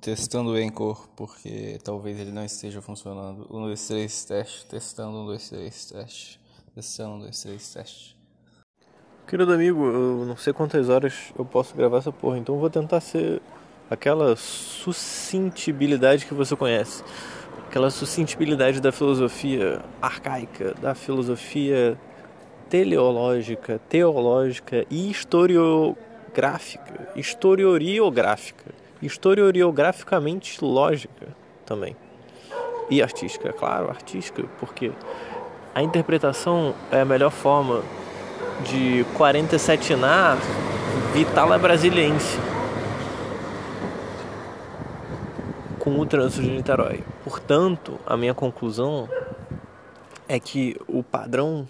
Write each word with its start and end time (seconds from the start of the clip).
testando 0.00 0.52
o 0.52 0.54
Anchor, 0.54 1.08
porque 1.14 1.78
talvez 1.84 2.18
ele 2.18 2.32
não 2.32 2.44
esteja 2.44 2.80
funcionando. 2.80 3.46
1, 3.50 3.66
2, 3.66 3.88
3, 3.88 4.24
teste. 4.24 4.66
Testando 4.66 5.18
1, 5.18 5.26
2, 5.26 5.48
3, 5.50 5.84
teste. 5.84 6.40
Testando 6.74 7.14
1, 7.16 7.18
2, 7.20 7.42
3, 7.42 7.74
teste. 7.74 8.16
Querido 9.26 9.52
amigo, 9.52 9.84
eu 9.84 10.24
não 10.24 10.36
sei 10.36 10.52
quantas 10.52 10.88
horas 10.88 11.32
eu 11.38 11.44
posso 11.44 11.76
gravar 11.76 11.98
essa 11.98 12.10
porra, 12.10 12.38
então 12.38 12.54
eu 12.54 12.60
vou 12.60 12.70
tentar 12.70 13.00
ser 13.00 13.40
aquela 13.88 14.34
sucintibilidade 14.36 16.26
que 16.26 16.34
você 16.34 16.56
conhece. 16.56 17.04
Aquela 17.68 17.90
sucintibilidade 17.90 18.80
da 18.80 18.90
filosofia 18.90 19.82
arcaica, 20.00 20.74
da 20.74 20.94
filosofia 20.94 21.98
teleológica, 22.68 23.80
teológica 23.88 24.86
e 24.90 25.10
historiográfica, 25.10 27.12
historioriográfica 27.14 28.81
historiograficamente 29.02 30.64
lógica 30.64 31.28
também. 31.66 31.96
E 32.88 33.02
artística, 33.02 33.52
claro, 33.52 33.88
artística, 33.88 34.44
porque 34.58 34.92
a 35.74 35.82
interpretação 35.82 36.74
é 36.90 37.00
a 37.00 37.04
melhor 37.04 37.30
forma 37.30 37.82
de 38.64 39.04
47 39.14 39.96
na 39.96 40.36
Vitala 41.12 41.58
Brasiliense 41.58 42.38
com 45.78 45.98
o 45.98 46.06
trânsito 46.06 46.42
de 46.42 46.50
Niterói. 46.50 47.02
Portanto, 47.24 47.98
a 48.06 48.16
minha 48.16 48.32
conclusão 48.32 49.08
é 50.28 50.38
que 50.38 50.76
o 50.86 51.02
padrão 51.02 51.66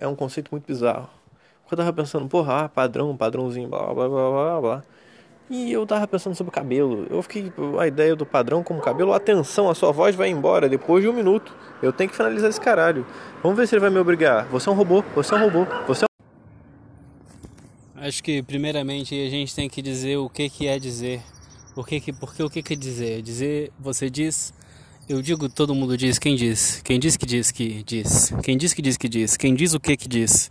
é 0.00 0.08
um 0.08 0.14
conceito 0.14 0.48
muito 0.50 0.66
bizarro. 0.66 1.10
Eu 1.70 1.76
tava 1.76 1.92
pensando, 1.92 2.28
porra, 2.28 2.64
ah, 2.64 2.68
padrão, 2.68 3.16
padrãozinho, 3.16 3.68
blá 3.68 3.92
blá 3.92 4.08
blá 4.08 4.30
blá 4.30 4.60
blá. 4.60 4.82
E 5.50 5.70
eu 5.70 5.86
tava 5.86 6.06
pensando 6.08 6.34
sobre 6.34 6.50
cabelo. 6.50 7.06
Eu 7.10 7.22
fiquei 7.22 7.52
a 7.78 7.86
ideia 7.86 8.16
do 8.16 8.24
padrão 8.24 8.62
como 8.62 8.80
cabelo. 8.80 9.12
Atenção, 9.12 9.68
a 9.68 9.74
sua 9.74 9.92
voz 9.92 10.16
vai 10.16 10.28
embora 10.30 10.68
depois 10.68 11.02
de 11.02 11.08
um 11.08 11.12
minuto. 11.12 11.54
Eu 11.82 11.92
tenho 11.92 12.08
que 12.08 12.16
finalizar 12.16 12.48
esse 12.48 12.60
caralho. 12.60 13.06
Vamos 13.42 13.56
ver 13.56 13.68
se 13.68 13.74
ele 13.74 13.80
vai 13.80 13.90
me 13.90 13.98
obrigar. 13.98 14.46
Você 14.46 14.68
é 14.68 14.72
um 14.72 14.74
robô, 14.74 15.04
você 15.14 15.34
é 15.34 15.36
um 15.36 15.40
robô, 15.40 15.66
você 15.86 16.04
é 16.04 16.06
um... 16.06 18.00
Acho 18.06 18.22
que 18.22 18.42
primeiramente 18.42 19.14
a 19.14 19.28
gente 19.28 19.54
tem 19.54 19.68
que 19.68 19.82
dizer 19.82 20.16
o 20.16 20.30
que 20.30 20.48
que 20.48 20.66
é 20.66 20.78
dizer. 20.78 21.20
Por 21.74 21.86
que 21.86 22.00
que, 22.00 22.12
porque 22.12 22.42
o 22.42 22.48
que 22.48 22.62
que 22.62 22.72
é 22.72 22.76
dizer? 22.76 23.20
Dizer, 23.20 23.70
você 23.78 24.08
diz, 24.08 24.54
eu 25.08 25.20
digo, 25.20 25.48
todo 25.48 25.74
mundo 25.74 25.96
diz, 25.96 26.18
quem 26.18 26.36
diz? 26.36 26.80
Quem 26.82 26.98
diz 26.98 27.16
que 27.16 27.26
diz 27.26 27.50
que 27.50 27.82
diz? 27.82 28.32
Quem 28.42 28.56
diz 28.56 28.72
que 28.72 28.80
diz 28.80 28.96
que 28.96 29.08
diz? 29.08 29.36
Quem 29.36 29.54
diz 29.54 29.74
o 29.74 29.80
que 29.80 29.96
que 29.96 30.08
diz? 30.08 30.50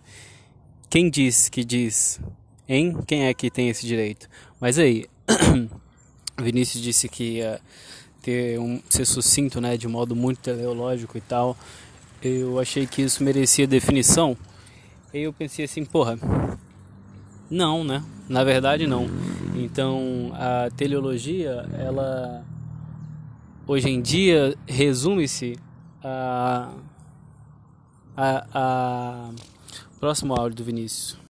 Quem 0.89 1.09
diz 1.09 1.50
que 1.50 1.63
diz? 1.63 2.19
Hein? 2.67 2.97
Quem 3.06 3.25
é 3.25 3.33
que 3.33 3.52
tem 3.52 3.69
esse 3.69 3.86
direito? 3.86 4.30
Mas 4.59 4.80
aí, 4.80 5.06
Vinícius 6.42 6.81
disse 6.81 7.09
que 7.09 7.38
ia 7.38 7.59
ter 8.22 8.59
um, 8.59 8.81
ser 8.89 9.06
sucinto, 9.06 9.59
né, 9.59 9.75
de 9.75 9.88
modo 9.88 10.16
muito 10.16 10.39
teleológico 10.39 11.17
e 11.17 11.22
tal. 11.22 11.58
Eu 12.22 12.59
achei 12.59 12.88
que 12.88 13.02
isso 13.02 13.23
merecia 13.23 13.67
definição. 13.67 14.38
E 15.14 15.19
eu 15.19 15.34
pensei 15.34 15.66
assim, 15.66 15.84
porra, 15.84 16.17
não, 17.50 17.84
né? 17.84 18.03
Na 18.28 18.44
verdade, 18.44 18.88
não. 18.88 19.08
Então, 19.56 20.31
a 20.34 20.69
teleologia, 20.72 21.66
ela 21.78 22.44
hoje 23.67 23.89
em 23.89 24.02
dia 24.02 24.56
resume-se 24.66 25.58
a, 26.03 26.73
a, 28.16 28.47
a 28.53 29.30
próximo 30.00 30.34
áudio 30.34 30.58
do 30.58 30.64
Vinícius. 30.64 31.22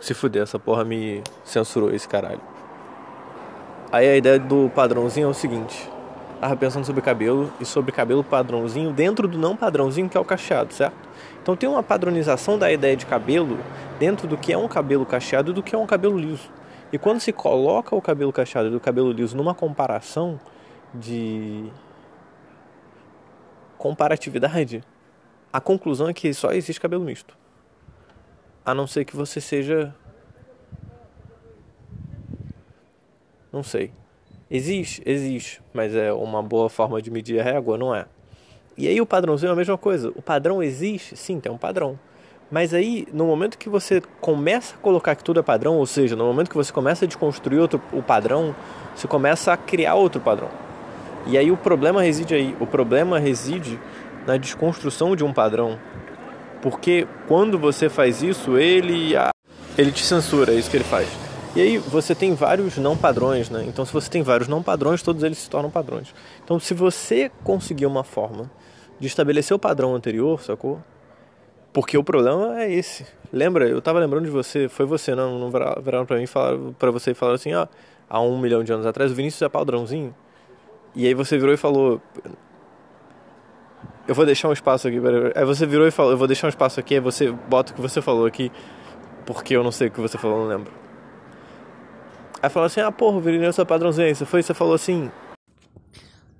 Se 0.00 0.14
fuder, 0.14 0.42
essa 0.42 0.58
porra 0.58 0.84
me 0.84 1.22
censurou 1.44 1.92
esse 1.92 2.08
caralho. 2.08 2.40
Aí 3.90 4.08
a 4.08 4.16
ideia 4.16 4.38
do 4.38 4.70
padrãozinho 4.74 5.26
é 5.26 5.30
o 5.30 5.34
seguinte. 5.34 5.90
Tava 6.40 6.56
pensando 6.56 6.84
sobre 6.84 7.02
cabelo 7.02 7.52
e 7.60 7.64
sobre 7.64 7.90
cabelo 7.90 8.22
padrãozinho 8.22 8.92
dentro 8.92 9.26
do 9.26 9.36
não 9.36 9.56
padrãozinho 9.56 10.08
que 10.08 10.16
é 10.16 10.20
o 10.20 10.24
cacheado, 10.24 10.72
certo? 10.72 10.96
Então 11.42 11.56
tem 11.56 11.68
uma 11.68 11.82
padronização 11.82 12.56
da 12.56 12.70
ideia 12.70 12.96
de 12.96 13.06
cabelo 13.06 13.58
dentro 13.98 14.28
do 14.28 14.36
que 14.36 14.52
é 14.52 14.58
um 14.58 14.68
cabelo 14.68 15.04
cacheado 15.04 15.50
e 15.50 15.54
do 15.54 15.62
que 15.62 15.74
é 15.74 15.78
um 15.78 15.86
cabelo 15.86 16.16
liso. 16.16 16.48
E 16.92 16.98
quando 16.98 17.18
se 17.20 17.32
coloca 17.32 17.96
o 17.96 18.00
cabelo 18.00 18.32
cacheado 18.32 18.68
e 18.68 18.76
o 18.76 18.80
cabelo 18.80 19.10
liso 19.10 19.36
numa 19.36 19.54
comparação 19.54 20.38
de 20.94 21.64
comparatividade, 23.76 24.84
a 25.52 25.60
conclusão 25.60 26.08
é 26.08 26.12
que 26.12 26.32
só 26.32 26.52
existe 26.52 26.80
cabelo 26.80 27.04
misto. 27.04 27.36
A 28.68 28.74
não 28.74 28.86
ser 28.86 29.06
que 29.06 29.16
você 29.16 29.40
seja 29.40 29.94
Não 33.50 33.62
sei. 33.62 33.90
Existe? 34.50 35.00
Existe. 35.06 35.62
Mas 35.72 35.94
é 35.94 36.12
uma 36.12 36.42
boa 36.42 36.68
forma 36.68 37.00
de 37.00 37.10
medir 37.10 37.40
a 37.40 37.42
régua? 37.42 37.78
Não 37.78 37.94
é. 37.94 38.04
E 38.76 38.86
aí 38.86 39.00
o 39.00 39.06
padrãozinho 39.06 39.48
é 39.48 39.52
a 39.54 39.56
mesma 39.56 39.78
coisa. 39.78 40.10
O 40.10 40.20
padrão 40.20 40.62
existe? 40.62 41.16
Sim, 41.16 41.40
tem 41.40 41.50
um 41.50 41.56
padrão. 41.56 41.98
Mas 42.50 42.74
aí, 42.74 43.08
no 43.10 43.24
momento 43.24 43.56
que 43.56 43.70
você 43.70 44.02
começa 44.20 44.74
a 44.74 44.78
colocar 44.78 45.16
que 45.16 45.24
tudo 45.24 45.40
é 45.40 45.42
padrão, 45.42 45.78
ou 45.78 45.86
seja, 45.86 46.14
no 46.14 46.26
momento 46.26 46.50
que 46.50 46.56
você 46.56 46.70
começa 46.70 47.06
a 47.06 47.08
desconstruir 47.08 47.60
outro, 47.60 47.80
o 47.90 48.02
padrão, 48.02 48.54
você 48.94 49.08
começa 49.08 49.50
a 49.50 49.56
criar 49.56 49.94
outro 49.94 50.20
padrão. 50.20 50.50
E 51.26 51.38
aí 51.38 51.50
o 51.50 51.56
problema 51.56 52.02
reside 52.02 52.34
aí. 52.34 52.54
O 52.60 52.66
problema 52.66 53.18
reside 53.18 53.80
na 54.26 54.36
desconstrução 54.36 55.16
de 55.16 55.24
um 55.24 55.32
padrão. 55.32 55.78
Porque 56.62 57.06
quando 57.26 57.58
você 57.58 57.88
faz 57.88 58.22
isso, 58.22 58.56
ele, 58.56 59.14
ele 59.76 59.92
te 59.92 60.04
censura, 60.04 60.52
é 60.52 60.56
isso 60.56 60.70
que 60.70 60.76
ele 60.76 60.84
faz. 60.84 61.08
E 61.56 61.60
aí 61.60 61.78
você 61.78 62.14
tem 62.14 62.34
vários 62.34 62.76
não 62.76 62.96
padrões, 62.96 63.48
né? 63.48 63.64
Então 63.66 63.84
se 63.84 63.92
você 63.92 64.10
tem 64.10 64.22
vários 64.22 64.48
não 64.48 64.62
padrões, 64.62 65.02
todos 65.02 65.22
eles 65.22 65.38
se 65.38 65.50
tornam 65.50 65.70
padrões. 65.70 66.14
Então 66.44 66.58
se 66.60 66.74
você 66.74 67.30
conseguir 67.42 67.86
uma 67.86 68.04
forma 68.04 68.50
de 69.00 69.06
estabelecer 69.06 69.54
o 69.56 69.58
padrão 69.58 69.94
anterior, 69.94 70.40
sacou? 70.42 70.82
Porque 71.72 71.96
o 71.96 72.04
problema 72.04 72.60
é 72.60 72.72
esse. 72.72 73.06
Lembra? 73.32 73.68
Eu 73.68 73.80
tava 73.80 73.98
lembrando 73.98 74.24
de 74.24 74.30
você, 74.30 74.68
foi 74.68 74.86
você, 74.86 75.14
não, 75.14 75.38
não 75.38 75.50
viraram 75.50 76.06
pra 76.06 76.16
mim 76.16 76.26
falaram 76.26 76.74
para 76.78 76.90
você 76.90 77.12
e 77.12 77.14
falaram 77.14 77.36
assim, 77.36 77.54
ó, 77.54 77.66
há 78.08 78.20
um 78.20 78.38
milhão 78.38 78.64
de 78.64 78.72
anos 78.72 78.86
atrás 78.86 79.12
o 79.12 79.14
Vinícius 79.14 79.42
é 79.42 79.48
padrãozinho. 79.48 80.14
E 80.94 81.06
aí 81.06 81.14
você 81.14 81.38
virou 81.38 81.54
e 81.54 81.56
falou, 81.56 82.00
eu 84.08 84.14
vou 84.14 84.24
deixar 84.24 84.48
um 84.48 84.52
espaço 84.52 84.88
aqui. 84.88 84.98
Aí 85.34 85.44
você 85.44 85.66
virou 85.66 85.86
e 85.86 85.90
falou, 85.90 86.12
eu 86.12 86.18
vou 86.18 86.26
deixar 86.26 86.46
um 86.46 86.50
espaço 86.50 86.80
aqui, 86.80 86.94
aí 86.94 87.00
você 87.00 87.30
bota 87.30 87.72
o 87.72 87.74
que 87.74 87.80
você 87.80 88.00
falou 88.00 88.24
aqui, 88.24 88.50
porque 89.26 89.54
eu 89.54 89.62
não 89.62 89.70
sei 89.70 89.88
o 89.88 89.90
que 89.90 90.00
você 90.00 90.16
falou, 90.16 90.38
não 90.38 90.48
lembro. 90.48 90.72
Aí 92.42 92.48
falou 92.48 92.66
assim, 92.66 92.80
ah, 92.80 92.90
porra, 92.90 93.18
o 93.18 93.20
Virineu 93.20 93.50
é 93.56 93.64
padrãozinho. 93.64 94.14
Você 94.14 94.24
foi 94.24 94.42
você 94.42 94.54
falou 94.54 94.74
assim... 94.74 95.10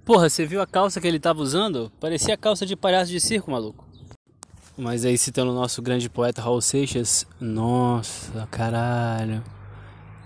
Porra, 0.05 0.31
você 0.31 0.47
viu 0.47 0.63
a 0.63 0.67
calça 0.67 0.99
que 0.99 1.07
ele 1.07 1.21
tava 1.21 1.41
usando? 1.41 1.93
Parecia 2.01 2.37
calça 2.39 2.65
de 2.65 2.75
palhaço 2.75 3.11
de 3.11 3.21
circo, 3.21 3.51
maluco. 3.51 3.85
Mas 4.75 5.05
aí 5.05 5.19
citando 5.19 5.51
o 5.51 5.55
nosso 5.55 5.83
grande 5.83 6.09
poeta 6.09 6.41
Raul 6.41 6.63
Seixas, 6.63 7.27
nossa, 7.39 8.49
caralho. 8.51 9.43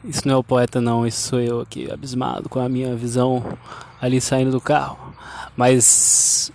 Isso 0.05 0.29
não 0.29 0.35
é 0.35 0.37
o 0.37 0.45
poeta 0.45 0.81
não, 0.81 1.07
isso 1.07 1.29
sou 1.29 1.41
eu 1.41 1.61
aqui, 1.61 1.91
abismado 1.91 2.49
com 2.49 2.61
a 2.61 2.69
minha 2.69 2.95
visão 2.95 3.43
ali 4.01 4.21
saindo 4.21 4.53
do 4.53 4.61
carro. 4.61 5.15
Mas, 5.57 6.53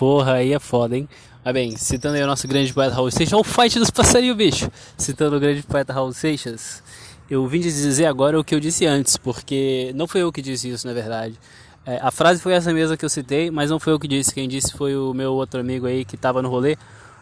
porra, 0.00 0.36
aí 0.36 0.54
é 0.54 0.58
foda, 0.58 0.96
hein? 0.96 1.06
Mas 1.44 1.52
bem, 1.52 1.76
citando 1.76 2.16
aí 2.16 2.22
o 2.22 2.26
nosso 2.26 2.48
grande 2.48 2.72
poeta 2.72 2.94
Raul 2.94 3.10
Seixas, 3.10 3.34
olha 3.34 3.42
o 3.42 3.44
fight 3.44 3.78
dos 3.78 3.90
passarinhos, 3.90 4.34
bicho. 4.34 4.70
Citando 4.96 5.36
o 5.36 5.40
grande 5.40 5.62
poeta 5.62 5.92
Raul 5.92 6.10
Seixas, 6.14 6.82
eu 7.28 7.46
vim 7.46 7.60
dizer 7.60 8.06
agora 8.06 8.40
o 8.40 8.42
que 8.42 8.54
eu 8.54 8.60
disse 8.60 8.86
antes, 8.86 9.18
porque 9.18 9.92
não 9.94 10.08
foi 10.08 10.22
eu 10.22 10.32
que 10.32 10.40
disse 10.40 10.70
isso, 10.70 10.86
na 10.86 10.94
verdade. 10.94 11.38
É, 11.84 11.98
a 12.00 12.10
frase 12.10 12.40
foi 12.40 12.54
essa 12.54 12.72
mesma 12.72 12.96
que 12.96 13.04
eu 13.04 13.10
citei, 13.10 13.50
mas 13.50 13.68
não 13.68 13.78
foi 13.78 13.92
eu 13.92 14.00
que 14.00 14.08
disse. 14.08 14.32
Quem 14.32 14.48
disse 14.48 14.72
foi 14.72 14.96
o 14.96 15.12
meu 15.12 15.34
outro 15.34 15.60
amigo 15.60 15.84
aí 15.84 16.02
que 16.02 16.16
tava 16.16 16.40
no 16.40 16.48
rolê. 16.48 16.78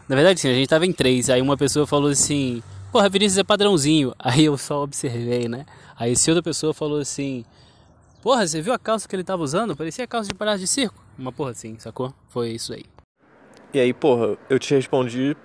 Na 0.08 0.14
verdade, 0.14 0.38
sim, 0.38 0.48
a 0.48 0.54
gente 0.54 0.68
tava 0.68 0.86
em 0.86 0.92
três. 0.92 1.28
Aí 1.28 1.42
uma 1.42 1.56
pessoa 1.56 1.84
falou 1.84 2.10
assim: 2.10 2.62
Porra, 2.92 3.08
Vinícius 3.08 3.38
é 3.38 3.44
padrãozinho. 3.44 4.14
Aí 4.20 4.44
eu 4.44 4.56
só 4.56 4.84
observei, 4.84 5.48
né? 5.48 5.66
Aí 5.98 6.12
essa 6.12 6.30
outra 6.30 6.44
pessoa 6.44 6.72
falou 6.72 7.00
assim: 7.00 7.44
Porra, 8.22 8.46
você 8.46 8.62
viu 8.62 8.72
a 8.72 8.78
calça 8.78 9.08
que 9.08 9.16
ele 9.16 9.24
tava 9.24 9.42
usando? 9.42 9.76
Parecia 9.76 10.04
a 10.04 10.06
calça 10.06 10.28
de 10.28 10.34
palhaço 10.34 10.60
de 10.60 10.68
circo. 10.68 11.07
Uma 11.18 11.32
porra 11.32 11.50
assim, 11.50 11.78
sacou? 11.78 12.14
Foi 12.28 12.50
isso 12.50 12.72
aí. 12.72 12.84
E 13.74 13.80
aí, 13.80 13.92
porra, 13.92 14.38
eu 14.48 14.58
te 14.58 14.74
respondi 14.74 15.36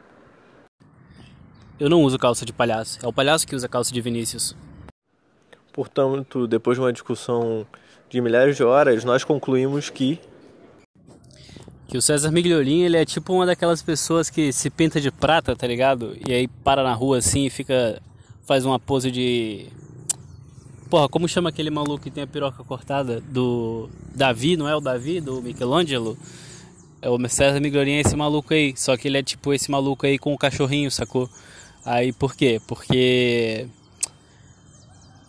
eu 1.79 1.89
não 1.89 2.03
uso 2.03 2.17
calça 2.17 2.45
de 2.45 2.53
palhaço. 2.53 2.99
É 3.03 3.07
o 3.07 3.11
palhaço 3.11 3.47
que 3.47 3.55
usa 3.55 3.67
calça 3.67 3.91
de 3.91 3.99
Vinícius. 3.99 4.55
Portanto, 5.73 6.47
depois 6.47 6.77
de 6.77 6.81
uma 6.81 6.93
discussão 6.93 7.65
de 8.09 8.21
milhares 8.21 8.55
de 8.55 8.63
horas, 8.63 9.03
nós 9.03 9.23
concluímos 9.23 9.89
que 9.89 10.19
que 11.87 11.97
o 11.97 12.01
César 12.01 12.31
Migliolin, 12.31 12.83
ele 12.83 12.97
é 12.97 13.05
tipo 13.05 13.33
uma 13.33 13.45
daquelas 13.45 13.81
pessoas 13.81 14.29
que 14.29 14.53
se 14.53 14.69
pinta 14.69 15.01
de 15.01 15.11
prata, 15.11 15.55
tá 15.55 15.67
ligado? 15.67 16.15
E 16.27 16.31
aí 16.31 16.47
para 16.47 16.81
na 16.83 16.93
rua 16.93 17.17
assim 17.17 17.45
e 17.45 17.49
fica 17.49 18.01
faz 18.47 18.65
uma 18.65 18.79
pose 18.79 19.11
de 19.11 19.67
Porra, 20.93 21.09
como 21.09 21.27
chama 21.27 21.49
aquele 21.49 21.71
maluco 21.71 22.03
que 22.03 22.11
tem 22.11 22.23
a 22.23 22.27
piroca 22.27 22.63
cortada 22.63 23.19
do 23.19 23.89
Davi, 24.13 24.55
não 24.55 24.69
é 24.69 24.75
o 24.75 24.79
Davi 24.79 25.19
do 25.19 25.41
Michelangelo? 25.41 26.15
É 27.01 27.09
o 27.09 27.17
César 27.27 27.59
Migliolin 27.59 27.93
é 27.93 28.01
esse 28.01 28.15
maluco 28.15 28.53
aí, 28.53 28.75
só 28.77 28.95
que 28.95 29.07
ele 29.07 29.17
é 29.17 29.23
tipo 29.23 29.51
esse 29.51 29.71
maluco 29.71 30.05
aí 30.05 30.19
com 30.19 30.31
o 30.31 30.37
cachorrinho, 30.37 30.91
sacou? 30.91 31.27
Aí 31.83 32.13
por 32.13 32.35
quê? 32.35 32.61
Porque 32.67 33.65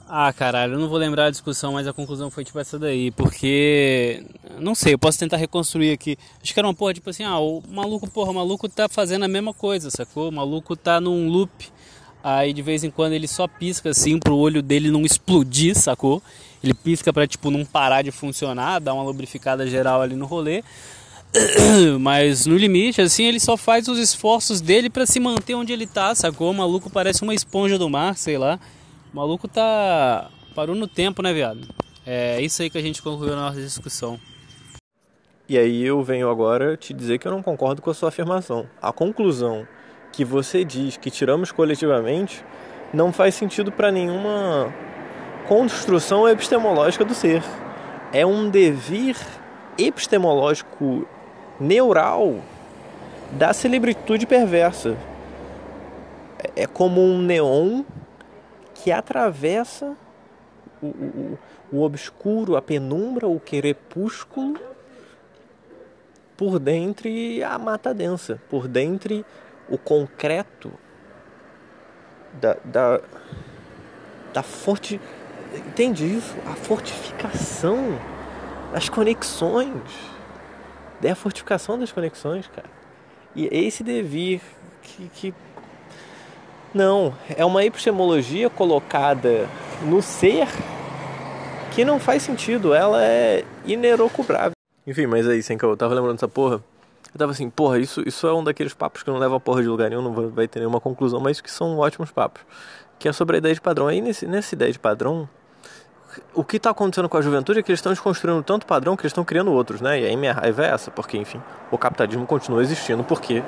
Ah, 0.06 0.30
caralho, 0.34 0.74
eu 0.74 0.78
não 0.78 0.86
vou 0.86 0.98
lembrar 0.98 1.28
a 1.28 1.30
discussão, 1.30 1.72
mas 1.72 1.86
a 1.86 1.94
conclusão 1.94 2.30
foi 2.30 2.44
tipo 2.44 2.58
essa 2.58 2.78
daí, 2.78 3.10
porque. 3.10 4.22
Não 4.60 4.74
sei, 4.74 4.92
eu 4.92 4.98
posso 4.98 5.18
tentar 5.18 5.38
reconstruir 5.38 5.92
aqui. 5.92 6.18
Acho 6.42 6.52
que 6.52 6.60
era 6.60 6.68
uma 6.68 6.74
porra 6.74 6.92
tipo 6.92 7.08
assim, 7.08 7.24
ah, 7.24 7.38
o 7.38 7.62
maluco, 7.70 8.06
porra, 8.10 8.32
o 8.32 8.34
maluco 8.34 8.68
tá 8.68 8.86
fazendo 8.86 9.24
a 9.24 9.28
mesma 9.28 9.54
coisa, 9.54 9.90
sacou? 9.90 10.28
O 10.28 10.32
maluco 10.32 10.76
tá 10.76 11.00
num 11.00 11.26
loop. 11.26 11.72
Aí 12.24 12.54
de 12.54 12.62
vez 12.62 12.82
em 12.82 12.90
quando 12.90 13.12
ele 13.12 13.28
só 13.28 13.46
pisca 13.46 13.90
assim 13.90 14.18
pro 14.18 14.34
olho 14.34 14.62
dele 14.62 14.90
não 14.90 15.02
explodir, 15.02 15.76
sacou? 15.76 16.22
Ele 16.62 16.72
pisca 16.72 17.12
pra 17.12 17.26
tipo 17.26 17.50
não 17.50 17.66
parar 17.66 18.00
de 18.00 18.10
funcionar, 18.10 18.78
dar 18.78 18.94
uma 18.94 19.02
lubrificada 19.02 19.66
geral 19.66 20.00
ali 20.00 20.16
no 20.16 20.24
rolê. 20.24 20.64
Mas 22.00 22.46
no 22.46 22.56
limite, 22.56 23.02
assim, 23.02 23.24
ele 23.24 23.38
só 23.38 23.58
faz 23.58 23.88
os 23.88 23.98
esforços 23.98 24.62
dele 24.62 24.88
para 24.88 25.04
se 25.04 25.20
manter 25.20 25.54
onde 25.54 25.74
ele 25.74 25.86
tá, 25.86 26.14
sacou? 26.14 26.50
O 26.50 26.54
maluco 26.54 26.88
parece 26.88 27.22
uma 27.22 27.34
esponja 27.34 27.76
do 27.76 27.90
mar, 27.90 28.16
sei 28.16 28.38
lá. 28.38 28.58
O 29.12 29.16
maluco 29.16 29.46
tá. 29.46 30.30
parou 30.54 30.74
no 30.74 30.88
tempo, 30.88 31.20
né, 31.20 31.30
viado? 31.34 31.68
É 32.06 32.40
isso 32.40 32.62
aí 32.62 32.70
que 32.70 32.78
a 32.78 32.82
gente 32.82 33.02
concluiu 33.02 33.36
na 33.36 33.42
nossa 33.42 33.60
discussão. 33.60 34.18
E 35.46 35.58
aí 35.58 35.82
eu 35.82 36.02
venho 36.02 36.30
agora 36.30 36.74
te 36.74 36.94
dizer 36.94 37.18
que 37.18 37.28
eu 37.28 37.32
não 37.32 37.42
concordo 37.42 37.82
com 37.82 37.90
a 37.90 37.94
sua 37.94 38.08
afirmação. 38.08 38.66
A 38.80 38.90
conclusão 38.92 39.68
que 40.14 40.24
você 40.24 40.64
diz 40.64 40.96
que 40.96 41.10
tiramos 41.10 41.50
coletivamente 41.50 42.44
não 42.92 43.12
faz 43.12 43.34
sentido 43.34 43.72
para 43.72 43.90
nenhuma 43.90 44.72
construção 45.48 46.28
epistemológica 46.28 47.04
do 47.04 47.14
ser. 47.14 47.42
É 48.12 48.24
um 48.24 48.48
devir 48.48 49.16
epistemológico 49.76 51.06
neural 51.58 52.36
da 53.32 53.52
celebritude 53.52 54.26
perversa. 54.26 54.96
É 56.54 56.66
como 56.66 57.00
um 57.00 57.20
neon 57.20 57.82
que 58.74 58.92
atravessa 58.92 59.96
o, 60.80 60.86
o, 60.86 61.38
o 61.72 61.82
obscuro, 61.82 62.56
a 62.56 62.62
penumbra, 62.62 63.26
o 63.26 63.40
crepúsculo, 63.40 64.60
por 66.36 66.58
dentro 66.58 67.08
a 67.48 67.58
mata 67.58 67.94
densa, 67.94 68.40
por 68.48 68.68
dentro 68.68 69.24
o 69.68 69.78
concreto 69.78 70.72
da, 72.40 72.56
da, 72.64 73.00
da 74.32 74.42
forte. 74.42 75.00
Entende 75.54 76.04
isso? 76.04 76.34
A 76.46 76.54
fortificação, 76.54 77.98
as 78.72 78.88
conexões. 78.88 79.82
É 81.02 81.10
a 81.10 81.14
fortificação 81.14 81.78
das 81.78 81.92
conexões, 81.92 82.46
cara. 82.48 82.68
E 83.36 83.46
esse 83.52 83.84
devir 83.84 84.40
que, 84.82 85.08
que 85.12 85.34
não, 86.72 87.14
é 87.36 87.44
uma 87.44 87.64
epistemologia 87.64 88.48
colocada 88.48 89.46
no 89.82 90.00
ser 90.00 90.48
que 91.72 91.84
não 91.84 91.98
faz 91.98 92.22
sentido, 92.22 92.72
ela 92.72 93.04
é 93.04 93.44
inerocubrável. 93.64 94.52
Enfim, 94.86 95.06
mas 95.06 95.28
aí, 95.28 95.42
sem 95.42 95.58
que 95.58 95.64
eu 95.64 95.76
tava 95.76 95.94
lembrando 95.94 96.16
dessa 96.16 96.28
porra, 96.28 96.62
eu 97.14 97.18
tava 97.18 97.30
assim, 97.30 97.48
porra, 97.48 97.78
isso, 97.78 98.02
isso 98.04 98.26
é 98.26 98.34
um 98.34 98.42
daqueles 98.42 98.74
papos 98.74 99.04
que 99.04 99.10
não 99.10 99.18
leva 99.18 99.36
a 99.36 99.40
porra 99.40 99.62
de 99.62 99.68
lugar 99.68 99.88
nenhum, 99.88 100.02
não 100.02 100.30
vai 100.30 100.48
ter 100.48 100.58
nenhuma 100.58 100.80
conclusão, 100.80 101.20
mas 101.20 101.40
que 101.40 101.50
são 101.50 101.78
ótimos 101.78 102.10
papos. 102.10 102.42
Que 102.98 103.08
é 103.08 103.12
sobre 103.12 103.36
a 103.36 103.38
ideia 103.38 103.54
de 103.54 103.60
padrão. 103.60 103.86
Aí 103.86 104.00
nesse, 104.00 104.26
nessa 104.26 104.54
ideia 104.54 104.72
de 104.72 104.78
padrão, 104.80 105.28
o 106.34 106.42
que 106.42 106.56
está 106.56 106.70
acontecendo 106.70 107.08
com 107.08 107.16
a 107.16 107.22
juventude 107.22 107.60
é 107.60 107.62
que 107.62 107.70
eles 107.70 107.78
estão 107.78 107.92
desconstruindo 107.92 108.42
tanto 108.42 108.66
padrão 108.66 108.96
que 108.96 109.02
eles 109.02 109.10
estão 109.10 109.24
criando 109.24 109.52
outros, 109.52 109.80
né? 109.80 110.00
E 110.00 110.06
aí 110.06 110.16
minha 110.16 110.32
raiva 110.32 110.66
é 110.66 110.70
essa, 110.70 110.90
porque, 110.90 111.16
enfim, 111.16 111.40
o 111.70 111.78
capitalismo 111.78 112.26
continua 112.26 112.60
existindo 112.60 113.04
porque 113.04 113.44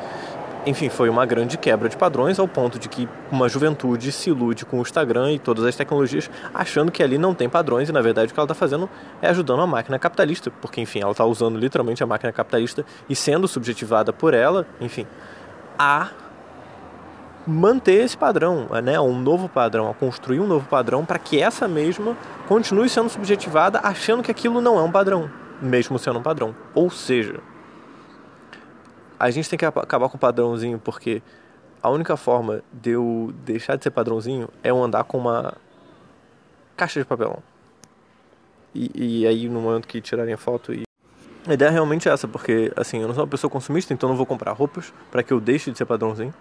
enfim, 0.66 0.88
foi 0.88 1.08
uma 1.08 1.24
grande 1.24 1.56
quebra 1.56 1.88
de 1.88 1.96
padrões 1.96 2.40
ao 2.40 2.48
ponto 2.48 2.76
de 2.76 2.88
que 2.88 3.08
uma 3.30 3.48
juventude 3.48 4.10
se 4.10 4.30
ilude 4.30 4.66
com 4.66 4.78
o 4.78 4.82
Instagram 4.82 5.32
e 5.32 5.38
todas 5.38 5.64
as 5.64 5.76
tecnologias, 5.76 6.28
achando 6.52 6.90
que 6.90 7.04
ali 7.04 7.16
não 7.16 7.32
tem 7.32 7.48
padrões 7.48 7.88
e 7.88 7.92
na 7.92 8.00
verdade 8.00 8.32
o 8.32 8.34
que 8.34 8.40
ela 8.40 8.46
está 8.46 8.54
fazendo 8.54 8.90
é 9.22 9.28
ajudando 9.28 9.62
a 9.62 9.66
máquina 9.66 9.96
capitalista, 9.96 10.50
porque 10.50 10.80
enfim, 10.80 11.00
ela 11.00 11.12
está 11.12 11.24
usando 11.24 11.56
literalmente 11.56 12.02
a 12.02 12.06
máquina 12.06 12.32
capitalista 12.32 12.84
e 13.08 13.14
sendo 13.14 13.46
subjetivada 13.46 14.12
por 14.12 14.34
ela, 14.34 14.66
enfim, 14.80 15.06
a 15.78 16.08
manter 17.46 18.04
esse 18.04 18.18
padrão, 18.18 18.66
né, 18.82 18.98
um 18.98 19.16
novo 19.16 19.48
padrão, 19.48 19.88
a 19.88 19.94
construir 19.94 20.40
um 20.40 20.48
novo 20.48 20.66
padrão 20.66 21.04
para 21.04 21.18
que 21.18 21.40
essa 21.40 21.68
mesma 21.68 22.16
continue 22.48 22.88
sendo 22.88 23.08
subjetivada 23.08 23.78
achando 23.84 24.20
que 24.20 24.32
aquilo 24.32 24.60
não 24.60 24.76
é 24.76 24.82
um 24.82 24.90
padrão, 24.90 25.30
mesmo 25.62 25.96
sendo 25.96 26.18
um 26.18 26.22
padrão. 26.22 26.56
Ou 26.74 26.90
seja, 26.90 27.36
a 29.18 29.30
gente 29.30 29.48
tem 29.48 29.58
que 29.58 29.64
acabar 29.64 30.08
com 30.08 30.16
o 30.16 30.20
padrãozinho, 30.20 30.78
porque 30.78 31.22
a 31.82 31.90
única 31.90 32.16
forma 32.16 32.62
de 32.72 32.90
eu 32.90 33.32
deixar 33.44 33.76
de 33.76 33.84
ser 33.84 33.90
padrãozinho 33.90 34.48
é 34.62 34.70
eu 34.70 34.82
andar 34.82 35.04
com 35.04 35.18
uma 35.18 35.54
caixa 36.76 37.00
de 37.00 37.06
papelão. 37.06 37.38
E, 38.74 38.90
e 39.22 39.26
aí, 39.26 39.48
no 39.48 39.60
momento 39.60 39.88
que 39.88 40.00
tirarem 40.00 40.34
a 40.34 40.36
foto. 40.36 40.72
E... 40.74 40.82
A 41.46 41.54
ideia 41.54 41.68
é 41.68 41.72
realmente 41.72 42.08
essa, 42.08 42.28
porque 42.28 42.72
assim, 42.76 43.00
eu 43.00 43.08
não 43.08 43.14
sou 43.14 43.24
uma 43.24 43.30
pessoa 43.30 43.50
consumista, 43.50 43.94
então 43.94 44.08
não 44.08 44.16
vou 44.16 44.26
comprar 44.26 44.52
roupas 44.52 44.92
para 45.10 45.22
que 45.22 45.32
eu 45.32 45.40
deixe 45.40 45.70
de 45.70 45.78
ser 45.78 45.86
padrãozinho. 45.86 46.34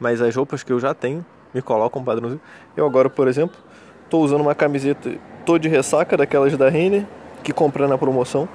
Mas 0.00 0.20
as 0.22 0.34
roupas 0.34 0.62
que 0.62 0.72
eu 0.72 0.80
já 0.80 0.94
tenho 0.94 1.24
me 1.52 1.60
colocam 1.60 2.02
padrãozinho. 2.02 2.40
Eu 2.76 2.86
agora, 2.86 3.10
por 3.10 3.28
exemplo, 3.28 3.56
estou 4.04 4.22
usando 4.22 4.40
uma 4.40 4.54
camiseta 4.54 5.18
tô 5.44 5.58
de 5.58 5.68
ressaca 5.68 6.16
daquelas 6.16 6.56
da 6.56 6.68
Renner, 6.68 7.06
que 7.42 7.52
comprei 7.52 7.86
na 7.86 7.98
promoção 7.98 8.48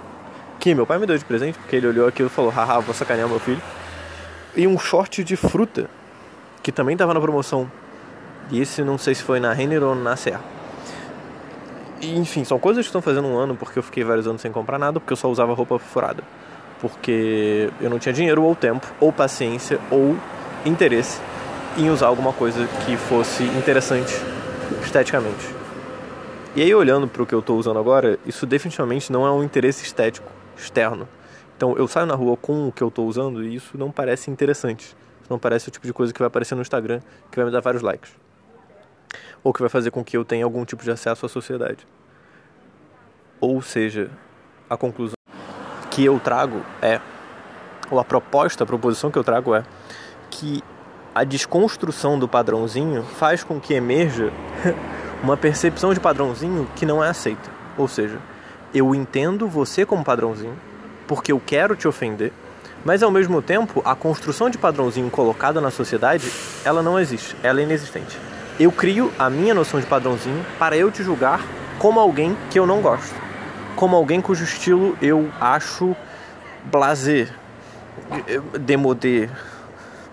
que 0.60 0.76
meu 0.76 0.86
pai 0.86 1.00
me 1.00 1.06
deu 1.06 1.18
de 1.18 1.24
presente, 1.24 1.58
porque 1.58 1.78
ele 1.78 1.88
olhou 1.88 2.08
aquilo 2.08 2.28
e 2.28 2.32
falou, 2.32 2.52
haha, 2.52 2.80
vou 2.80 2.94
sacanear 2.94 3.28
meu 3.28 3.40
filho. 3.40 3.62
E 4.56 4.68
um 4.68 4.78
short 4.78 5.24
de 5.24 5.36
fruta, 5.36 5.90
que 6.62 6.72
também 6.72 6.94
estava 6.94 7.14
na 7.14 7.22
promoção. 7.22 7.72
E 8.52 8.60
esse 8.62 8.84
não 8.84 8.98
sei 8.98 9.16
se 9.16 9.24
foi 9.24 9.40
na 9.40 9.54
Renner 9.54 9.82
ou 9.82 9.96
na 9.96 10.16
Serra. 10.18 10.42
E, 12.02 12.18
enfim, 12.18 12.44
são 12.44 12.60
coisas 12.60 12.86
que 12.86 12.90
estão 12.90 13.02
fazendo 13.02 13.28
um 13.28 13.38
ano, 13.38 13.56
porque 13.56 13.80
eu 13.80 13.84
fiquei 13.84 14.04
vários 14.04 14.28
anos 14.28 14.42
sem 14.42 14.52
comprar 14.52 14.78
nada, 14.78 15.00
porque 15.00 15.14
eu 15.14 15.18
só 15.18 15.30
usava 15.30 15.54
roupa 15.54 15.80
furada. 15.80 16.24
Porque 16.82 17.70
eu 17.80 17.90
não 17.90 18.00
tinha 18.00 18.12
dinheiro 18.12 18.44
ou 18.44 18.54
tempo, 18.56 18.86
ou 19.00 19.14
paciência, 19.14 19.80
ou 19.90 20.18
interesse 20.66 21.22
em 21.78 21.90
usar 21.90 22.08
alguma 22.08 22.34
coisa 22.34 22.68
que 22.86 22.98
fosse 22.98 23.44
interessante 23.44 24.14
esteticamente. 24.84 25.48
E 26.56 26.62
aí, 26.62 26.74
olhando 26.74 27.08
para 27.08 27.22
o 27.22 27.26
que 27.26 27.36
eu 27.36 27.40
estou 27.40 27.58
usando 27.58 27.80
agora, 27.80 28.18
isso 28.26 28.46
definitivamente 28.46 29.12
não 29.12 29.26
é 29.26 29.32
um 29.32 29.44
interesse 29.44 29.84
estético 29.84 30.39
externo. 30.60 31.08
Então 31.56 31.76
eu 31.78 31.88
saio 31.88 32.06
na 32.06 32.16
rua 32.16 32.38
com 32.38 32.68
o 32.68 32.72
que 32.72 32.82
eu 32.82 32.88
estou 32.88 33.08
usando 33.08 33.44
e 33.44 33.56
isso 33.56 33.78
não 33.78 33.92
parece 33.92 34.32
interessante. 34.32 34.96
Isso 35.22 35.30
não 35.30 35.40
parece 35.40 35.70
o 35.70 35.72
tipo 35.72 35.86
de 35.86 35.94
coisa 35.94 36.14
que 36.14 36.20
vai 36.20 36.28
aparecer 36.28 36.56
no 36.56 36.62
Instagram, 36.62 37.02
que 37.30 37.36
vai 37.36 37.46
me 37.46 37.52
dar 37.52 37.62
vários 37.62 37.82
likes. 37.82 38.12
Ou 39.44 39.54
que 39.54 39.62
vai 39.62 39.70
fazer 39.70 39.92
com 39.92 40.04
que 40.04 40.16
eu 40.16 40.24
tenha 40.24 40.44
algum 40.44 40.64
tipo 40.66 40.84
de 40.84 40.92
acesso 40.92 41.26
à 41.26 41.30
sociedade. 41.30 41.86
Ou 43.42 43.62
seja, 43.62 44.10
a 44.70 44.78
conclusão 44.78 45.16
que 45.90 46.06
eu 46.06 46.20
trago 46.20 46.62
é, 46.82 47.00
ou 47.90 48.00
a 48.00 48.04
proposta, 48.04 48.64
a 48.64 48.68
proposição 48.68 49.10
que 49.10 49.18
eu 49.18 49.24
trago 49.24 49.56
é 49.56 49.64
que 50.30 50.62
a 51.14 51.24
desconstrução 51.24 52.20
do 52.20 52.28
padrãozinho 52.28 53.04
faz 53.04 53.44
com 53.44 53.60
que 53.60 53.74
emerja 53.74 54.32
uma 55.24 55.36
percepção 55.36 55.94
de 55.94 56.00
padrãozinho 56.00 56.70
que 56.76 56.86
não 56.86 57.04
é 57.04 57.10
aceita. 57.10 57.50
Ou 57.78 57.88
seja, 57.88 58.20
eu 58.74 58.94
entendo 58.94 59.48
você 59.48 59.86
como 59.86 60.04
padrãozinho, 60.04 60.58
porque 61.08 61.32
eu 61.32 61.42
quero 61.44 61.76
te 61.76 61.88
ofender, 61.88 62.32
mas 62.84 63.04
ao 63.04 63.12
mesmo 63.12 63.42
tempo, 63.42 63.82
a 63.84 63.96
construção 63.96 64.50
de 64.50 64.58
padrãozinho 64.58 65.10
colocada 65.10 65.60
na 65.60 65.72
sociedade, 65.72 66.32
ela 66.64 66.82
não 66.82 67.00
existe, 67.00 67.36
ela 67.44 67.60
é 67.60 67.64
inexistente. 67.64 68.18
Eu 68.60 68.72
crio 68.72 69.12
a 69.18 69.30
minha 69.30 69.54
noção 69.54 69.80
de 69.80 69.86
padrãozinho 69.86 70.46
para 70.58 70.78
eu 70.78 70.92
te 70.92 71.04
julgar 71.04 71.42
como 71.78 72.00
alguém 72.00 72.38
que 72.50 72.60
eu 72.60 72.66
não 72.66 72.82
gosto, 72.82 73.16
como 73.76 73.96
alguém 73.96 74.22
cujo 74.22 74.44
estilo 74.44 74.98
eu 75.02 75.30
acho 75.40 75.96
blazer, 76.66 77.30
demodé, 78.60 79.30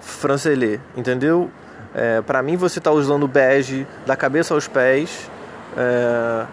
francelé, 0.01 0.81
entendeu? 0.97 1.51
É, 1.95 2.21
para 2.21 2.43
mim 2.43 2.57
você 2.57 2.79
está 2.79 2.91
usando 2.91 3.27
bege 3.27 3.87
da 4.07 4.15
cabeça 4.17 4.55
aos 4.55 4.69
pés. 4.69 5.31
É, 5.77 6.47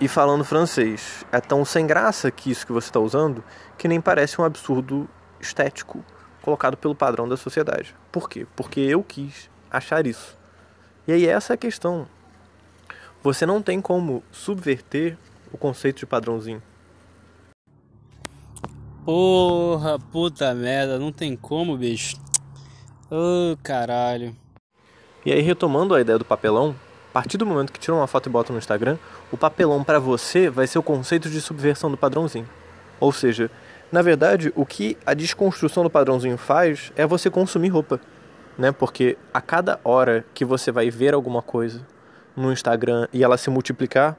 e 0.00 0.06
falando 0.06 0.44
francês. 0.44 1.24
É 1.32 1.40
tão 1.40 1.64
sem 1.64 1.86
graça 1.86 2.30
que 2.30 2.50
isso 2.50 2.66
que 2.66 2.72
você 2.72 2.88
está 2.88 3.00
usando 3.00 3.42
que 3.76 3.88
nem 3.88 4.00
parece 4.00 4.40
um 4.40 4.44
absurdo 4.44 5.08
estético 5.40 6.04
colocado 6.42 6.76
pelo 6.76 6.94
padrão 6.94 7.28
da 7.28 7.36
sociedade. 7.36 7.94
Por 8.10 8.28
quê? 8.28 8.46
Porque 8.56 8.80
eu 8.80 9.02
quis 9.02 9.50
achar 9.70 10.06
isso. 10.06 10.36
E 11.06 11.12
aí 11.12 11.26
essa 11.26 11.52
é 11.52 11.54
a 11.54 11.58
questão. 11.58 12.06
Você 13.22 13.44
não 13.44 13.60
tem 13.60 13.80
como 13.80 14.22
subverter 14.30 15.16
o 15.52 15.58
conceito 15.58 15.98
de 15.98 16.06
padrãozinho. 16.06 16.62
Porra, 19.04 19.98
puta 19.98 20.54
merda, 20.54 20.98
não 20.98 21.10
tem 21.10 21.34
como, 21.34 21.76
bicho. 21.76 22.16
Ô, 23.10 23.52
oh, 23.52 23.56
caralho. 23.62 24.36
E 25.24 25.32
aí, 25.32 25.40
retomando 25.40 25.94
a 25.94 26.00
ideia 26.00 26.18
do 26.18 26.24
papelão, 26.24 26.74
partir 27.18 27.36
do 27.36 27.44
momento 27.44 27.72
que 27.72 27.80
tira 27.80 27.96
uma 27.96 28.06
foto 28.06 28.28
e 28.28 28.30
bota 28.30 28.52
no 28.52 28.60
Instagram, 28.60 28.96
o 29.32 29.36
papelão 29.36 29.82
para 29.82 29.98
você 29.98 30.48
vai 30.48 30.68
ser 30.68 30.78
o 30.78 30.82
conceito 30.84 31.28
de 31.28 31.40
subversão 31.40 31.90
do 31.90 31.96
padrãozinho. 31.96 32.48
Ou 33.00 33.10
seja, 33.10 33.50
na 33.90 34.02
verdade, 34.02 34.52
o 34.54 34.64
que 34.64 34.96
a 35.04 35.14
desconstrução 35.14 35.82
do 35.82 35.90
padrãozinho 35.90 36.38
faz 36.38 36.92
é 36.94 37.04
você 37.04 37.28
consumir 37.28 37.70
roupa, 37.70 38.00
né? 38.56 38.70
Porque 38.70 39.18
a 39.34 39.40
cada 39.40 39.80
hora 39.82 40.24
que 40.32 40.44
você 40.44 40.70
vai 40.70 40.90
ver 40.90 41.12
alguma 41.12 41.42
coisa 41.42 41.84
no 42.36 42.52
Instagram 42.52 43.08
e 43.12 43.24
ela 43.24 43.36
se 43.36 43.50
multiplicar 43.50 44.16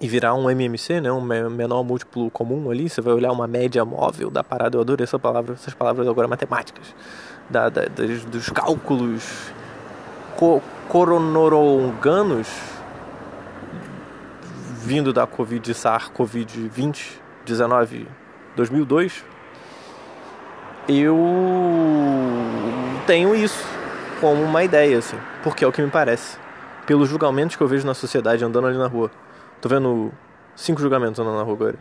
e 0.00 0.08
virar 0.08 0.32
um 0.32 0.48
MMC, 0.50 1.02
né, 1.02 1.12
um 1.12 1.20
menor 1.20 1.84
múltiplo 1.84 2.30
comum 2.30 2.70
ali, 2.70 2.88
você 2.88 3.02
vai 3.02 3.12
olhar 3.12 3.30
uma 3.32 3.46
média 3.46 3.84
móvel 3.84 4.30
da 4.30 4.42
parada, 4.42 4.78
eu 4.78 4.80
adorei 4.80 5.04
essa 5.04 5.18
palavra, 5.18 5.52
essas 5.52 5.74
palavras 5.74 6.08
agora 6.08 6.26
matemáticas, 6.26 6.94
da, 7.50 7.68
da, 7.68 7.84
dos, 7.84 8.24
dos 8.24 8.48
cálculos 8.48 9.52
co 10.40 10.62
coronoronganos 10.88 12.48
vindo 14.82 15.12
da 15.12 15.26
Covid 15.26 15.70
SAR-CoV-20, 15.74 17.20
19, 17.44 18.08
2002, 18.56 19.22
eu 20.88 21.16
tenho 23.06 23.36
isso 23.36 23.62
como 24.18 24.42
uma 24.42 24.64
ideia, 24.64 24.96
assim, 24.98 25.18
porque 25.42 25.62
é 25.62 25.68
o 25.68 25.72
que 25.72 25.82
me 25.82 25.90
parece. 25.90 26.38
Pelos 26.86 27.10
julgamentos 27.10 27.54
que 27.54 27.62
eu 27.62 27.68
vejo 27.68 27.86
na 27.86 27.92
sociedade 27.92 28.42
andando 28.42 28.66
ali 28.66 28.78
na 28.78 28.86
rua. 28.86 29.10
Tô 29.60 29.68
vendo 29.68 30.10
cinco 30.56 30.80
julgamentos 30.80 31.20
andando 31.20 31.36
na 31.36 31.42
rua 31.42 31.54
agora. 31.54 31.76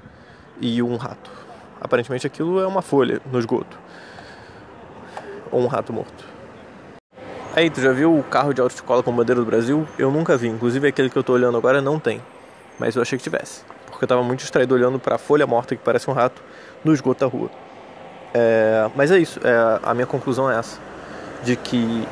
E 0.60 0.84
um 0.84 0.98
rato. 0.98 1.32
Aparentemente 1.80 2.28
aquilo 2.28 2.60
é 2.60 2.68
uma 2.68 2.82
folha 2.82 3.22
no 3.32 3.40
esgoto. 3.40 3.80
Ou 5.50 5.62
um 5.62 5.68
rato 5.68 5.94
morto. 5.94 6.39
Aí, 7.56 7.68
tu 7.68 7.82
já 7.82 7.92
viu 7.92 8.16
o 8.16 8.22
carro 8.22 8.54
de 8.54 8.62
autoescola 8.62 9.02
com 9.02 9.12
bandeira 9.12 9.42
do 9.42 9.46
Brasil? 9.46 9.88
Eu 9.98 10.12
nunca 10.12 10.38
vi. 10.38 10.48
Inclusive 10.48 10.88
aquele 10.88 11.10
que 11.10 11.18
eu 11.18 11.24
tô 11.24 11.34
olhando 11.34 11.58
agora 11.58 11.82
não 11.82 12.00
tem. 12.00 12.22
Mas 12.78 12.96
eu 12.96 13.02
achei 13.02 13.18
que 13.18 13.24
tivesse. 13.24 13.64
Porque 13.88 14.06
eu 14.06 14.08
tava 14.08 14.22
muito 14.22 14.42
distraído 14.42 14.76
olhando 14.76 15.00
para 15.00 15.16
a 15.16 15.18
folha 15.18 15.48
morta 15.48 15.76
que 15.76 15.84
parece 15.84 16.08
um 16.10 16.14
rato 16.14 16.42
no 16.86 16.94
esgoto 16.94 17.22
da 17.22 17.26
rua. 17.26 17.50
É, 18.36 18.88
mas 18.96 19.10
é 19.10 19.18
isso. 19.18 19.40
É, 19.44 19.80
a 19.82 19.94
minha 19.96 20.06
conclusão 20.06 20.50
é 20.50 20.60
essa. 20.60 20.80
De 21.44 21.56
que 21.56 22.08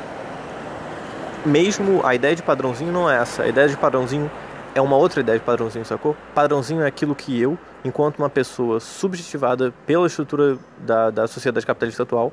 mesmo 1.46 2.04
a 2.04 2.16
ideia 2.16 2.34
de 2.34 2.42
padrãozinho 2.42 2.92
não 2.92 3.08
é 3.08 3.18
essa. 3.18 3.44
A 3.44 3.48
ideia 3.48 3.68
de 3.68 3.76
padrãozinho 3.76 4.28
é 4.74 4.80
uma 4.80 4.96
outra 4.96 5.20
ideia 5.20 5.38
de 5.38 5.44
padrãozinho, 5.44 5.84
sacou? 5.84 6.16
Padrãozinho 6.34 6.82
é 6.82 6.86
aquilo 6.86 7.14
que 7.14 7.40
eu, 7.40 7.56
enquanto 7.84 8.18
uma 8.18 8.28
pessoa 8.28 8.80
subjetivada 8.80 9.72
pela 9.86 10.08
estrutura 10.08 10.58
da, 10.78 11.10
da 11.10 11.26
sociedade 11.28 11.64
capitalista 11.64 12.02
atual, 12.02 12.32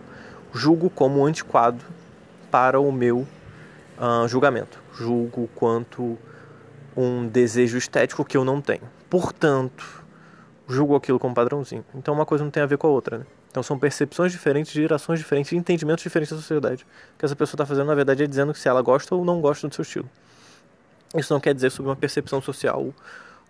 julgo 0.52 0.90
como 0.90 1.24
antiquado 1.24 1.84
para 2.56 2.80
o 2.80 2.90
meu 2.90 3.28
uh, 3.98 4.26
julgamento. 4.30 4.80
Julgo 4.94 5.50
quanto 5.54 6.18
um 6.96 7.28
desejo 7.28 7.78
estético 7.78 8.24
que 8.24 8.38
eu 8.38 8.46
não 8.46 8.62
tenho. 8.62 8.84
Portanto, 9.10 10.06
julgo 10.66 10.96
aquilo 10.96 11.20
como 11.20 11.36
padrãozinho. 11.36 11.84
Então 11.94 12.14
uma 12.14 12.26
coisa 12.26 12.46
não 12.46 12.52
tem 12.52 12.64
a 12.64 12.66
ver 12.66 12.78
com 12.78 12.88
a 12.88 12.90
outra, 12.90 13.18
né? 13.18 13.26
Então 13.52 13.62
são 13.62 13.78
percepções 13.78 14.32
diferentes, 14.32 14.72
gerações 14.72 15.20
diferentes, 15.20 15.52
entendimentos 15.52 16.02
diferentes 16.02 16.32
da 16.32 16.40
sociedade. 16.40 16.88
O 17.16 17.20
que 17.20 17.26
essa 17.26 17.36
pessoa 17.36 17.58
está 17.58 17.66
fazendo, 17.66 17.88
na 17.88 17.96
verdade, 17.96 18.24
é 18.24 18.28
dizendo 18.28 18.54
que 18.54 18.60
se 18.60 18.70
ela 18.70 18.82
gosta 18.82 19.14
ou 19.14 19.26
não 19.26 19.42
gosta 19.42 19.68
do 19.68 19.76
seu 19.76 19.82
estilo. 19.82 20.10
Isso 21.14 21.34
não 21.34 21.42
quer 21.42 21.54
dizer 21.54 21.72
sobre 21.72 21.90
uma 21.90 21.96
percepção 21.98 22.42
social 22.42 22.94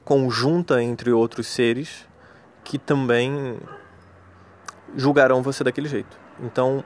conjunta 0.03 0.81
entre 0.81 1.11
outros 1.11 1.45
seres 1.45 2.07
que 2.63 2.79
também 2.79 3.59
julgarão 4.95 5.43
você 5.43 5.63
daquele 5.63 5.87
jeito. 5.87 6.17
Então, 6.39 6.83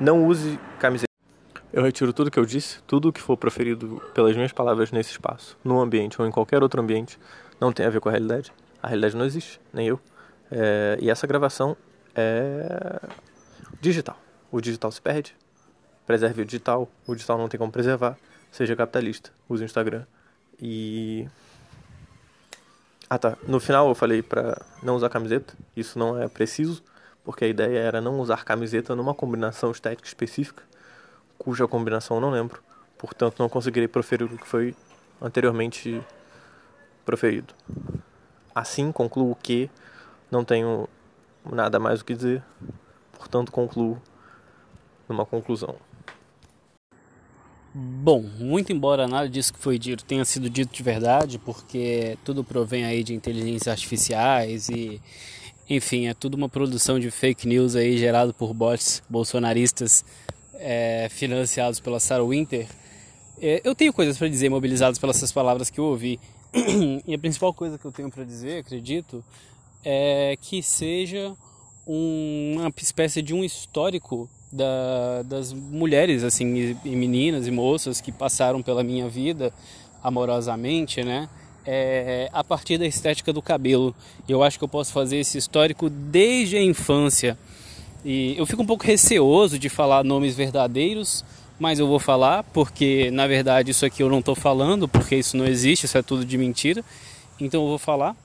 não 0.00 0.26
use 0.26 0.58
camiseta. 0.80 1.11
Eu 1.72 1.82
retiro 1.82 2.12
tudo 2.12 2.30
que 2.30 2.38
eu 2.38 2.44
disse, 2.44 2.80
tudo 2.86 3.10
que 3.10 3.20
for 3.20 3.34
proferido 3.34 4.02
pelas 4.12 4.36
minhas 4.36 4.52
palavras 4.52 4.92
nesse 4.92 5.12
espaço, 5.12 5.56
no 5.64 5.80
ambiente 5.80 6.20
ou 6.20 6.28
em 6.28 6.30
qualquer 6.30 6.62
outro 6.62 6.82
ambiente, 6.82 7.18
não 7.58 7.72
tem 7.72 7.86
a 7.86 7.90
ver 7.90 7.98
com 7.98 8.10
a 8.10 8.12
realidade. 8.12 8.52
A 8.82 8.88
realidade 8.88 9.16
não 9.16 9.24
existe, 9.24 9.58
nem 9.72 9.86
eu. 9.86 9.98
É, 10.50 10.98
e 11.00 11.08
essa 11.08 11.26
gravação 11.26 11.74
é 12.14 13.00
digital. 13.80 14.20
O 14.50 14.60
digital 14.60 14.92
se 14.92 15.00
perde. 15.00 15.34
Preserve 16.06 16.42
o 16.42 16.44
digital. 16.44 16.90
O 17.06 17.14
digital 17.14 17.38
não 17.38 17.48
tem 17.48 17.56
como 17.56 17.72
preservar. 17.72 18.18
Seja 18.50 18.76
capitalista. 18.76 19.30
Use 19.48 19.62
o 19.62 19.64
Instagram. 19.64 20.04
E. 20.60 21.26
Ah 23.08 23.18
tá. 23.18 23.38
No 23.48 23.58
final 23.58 23.88
eu 23.88 23.94
falei 23.94 24.22
para 24.22 24.60
não 24.82 24.94
usar 24.94 25.08
camiseta. 25.08 25.54
Isso 25.74 25.98
não 25.98 26.20
é 26.20 26.28
preciso, 26.28 26.82
porque 27.24 27.46
a 27.46 27.48
ideia 27.48 27.78
era 27.78 27.98
não 27.98 28.20
usar 28.20 28.44
camiseta 28.44 28.94
numa 28.94 29.14
combinação 29.14 29.70
estética 29.70 30.06
específica, 30.06 30.62
cuja 31.38 31.68
combinação 31.68 32.20
não 32.20 32.30
lembro. 32.30 32.62
Portanto, 32.98 33.38
não 33.38 33.48
conseguirei 33.48 33.88
proferir 33.88 34.32
o 34.32 34.38
que 34.38 34.46
foi 34.46 34.74
anteriormente 35.20 36.00
proferido. 37.04 37.54
Assim, 38.54 38.92
concluo 38.92 39.34
que 39.34 39.70
não 40.30 40.44
tenho 40.44 40.88
nada 41.50 41.78
mais 41.78 42.00
o 42.00 42.04
que 42.04 42.14
dizer, 42.14 42.42
portanto, 43.12 43.50
concluo 43.50 44.00
numa 45.08 45.26
conclusão. 45.26 45.74
Bom, 47.74 48.20
muito 48.20 48.70
embora 48.70 49.08
nada 49.08 49.26
disso 49.28 49.52
que 49.52 49.58
foi 49.58 49.78
dito 49.78 50.04
tenha 50.04 50.24
sido 50.26 50.50
dito 50.50 50.74
de 50.74 50.82
verdade, 50.82 51.38
porque 51.38 52.18
tudo 52.22 52.44
provém 52.44 52.84
aí 52.84 53.02
de 53.02 53.14
inteligências 53.14 53.68
artificiais 53.68 54.68
e, 54.68 55.00
enfim, 55.70 56.06
é 56.06 56.12
tudo 56.12 56.34
uma 56.34 56.50
produção 56.50 57.00
de 57.00 57.10
fake 57.10 57.48
news 57.48 57.74
aí 57.74 57.96
gerado 57.96 58.34
por 58.34 58.52
bots 58.52 59.02
bolsonaristas 59.08 60.04
é, 60.62 61.08
financiados 61.10 61.80
pela 61.80 61.98
Sarah 61.98 62.24
Winter. 62.24 62.66
É, 63.40 63.60
eu 63.64 63.74
tenho 63.74 63.92
coisas 63.92 64.16
para 64.16 64.28
dizer 64.28 64.48
mobilizadas 64.48 64.98
pelas 64.98 65.32
palavras 65.32 65.68
que 65.68 65.80
eu 65.80 65.84
ouvi. 65.84 66.20
e 67.06 67.14
a 67.14 67.18
principal 67.18 67.52
coisa 67.52 67.76
que 67.76 67.84
eu 67.84 67.90
tenho 67.90 68.10
para 68.10 68.24
dizer, 68.24 68.60
acredito, 68.60 69.24
é 69.84 70.36
que 70.40 70.62
seja 70.62 71.34
um, 71.86 72.56
uma 72.58 72.72
espécie 72.76 73.20
de 73.20 73.34
um 73.34 73.42
histórico 73.42 74.30
da, 74.52 75.22
das 75.22 75.52
mulheres 75.52 76.22
assim 76.22 76.54
e, 76.54 76.76
e, 76.84 76.94
meninas 76.94 77.46
e 77.46 77.50
moças 77.50 78.00
que 78.00 78.12
passaram 78.12 78.62
pela 78.62 78.84
minha 78.84 79.08
vida 79.08 79.52
amorosamente, 80.02 81.02
né? 81.02 81.28
É, 81.64 82.28
a 82.32 82.42
partir 82.42 82.76
da 82.76 82.86
estética 82.86 83.32
do 83.32 83.40
cabelo. 83.40 83.94
Eu 84.28 84.42
acho 84.42 84.58
que 84.58 84.64
eu 84.64 84.68
posso 84.68 84.92
fazer 84.92 85.18
esse 85.18 85.38
histórico 85.38 85.88
desde 85.88 86.56
a 86.56 86.62
infância. 86.62 87.38
E 88.04 88.36
eu 88.36 88.44
fico 88.46 88.62
um 88.62 88.66
pouco 88.66 88.84
receoso 88.84 89.58
de 89.58 89.68
falar 89.68 90.02
nomes 90.02 90.34
verdadeiros, 90.34 91.24
mas 91.58 91.78
eu 91.78 91.86
vou 91.86 92.00
falar 92.00 92.42
porque 92.42 93.10
na 93.12 93.26
verdade 93.26 93.70
isso 93.70 93.86
aqui 93.86 94.02
eu 94.02 94.08
não 94.08 94.18
estou 94.18 94.34
falando, 94.34 94.88
porque 94.88 95.16
isso 95.16 95.36
não 95.36 95.46
existe, 95.46 95.86
isso 95.86 95.96
é 95.96 96.02
tudo 96.02 96.24
de 96.24 96.36
mentira. 96.36 96.84
Então 97.40 97.62
eu 97.62 97.68
vou 97.68 97.78
falar 97.78 98.16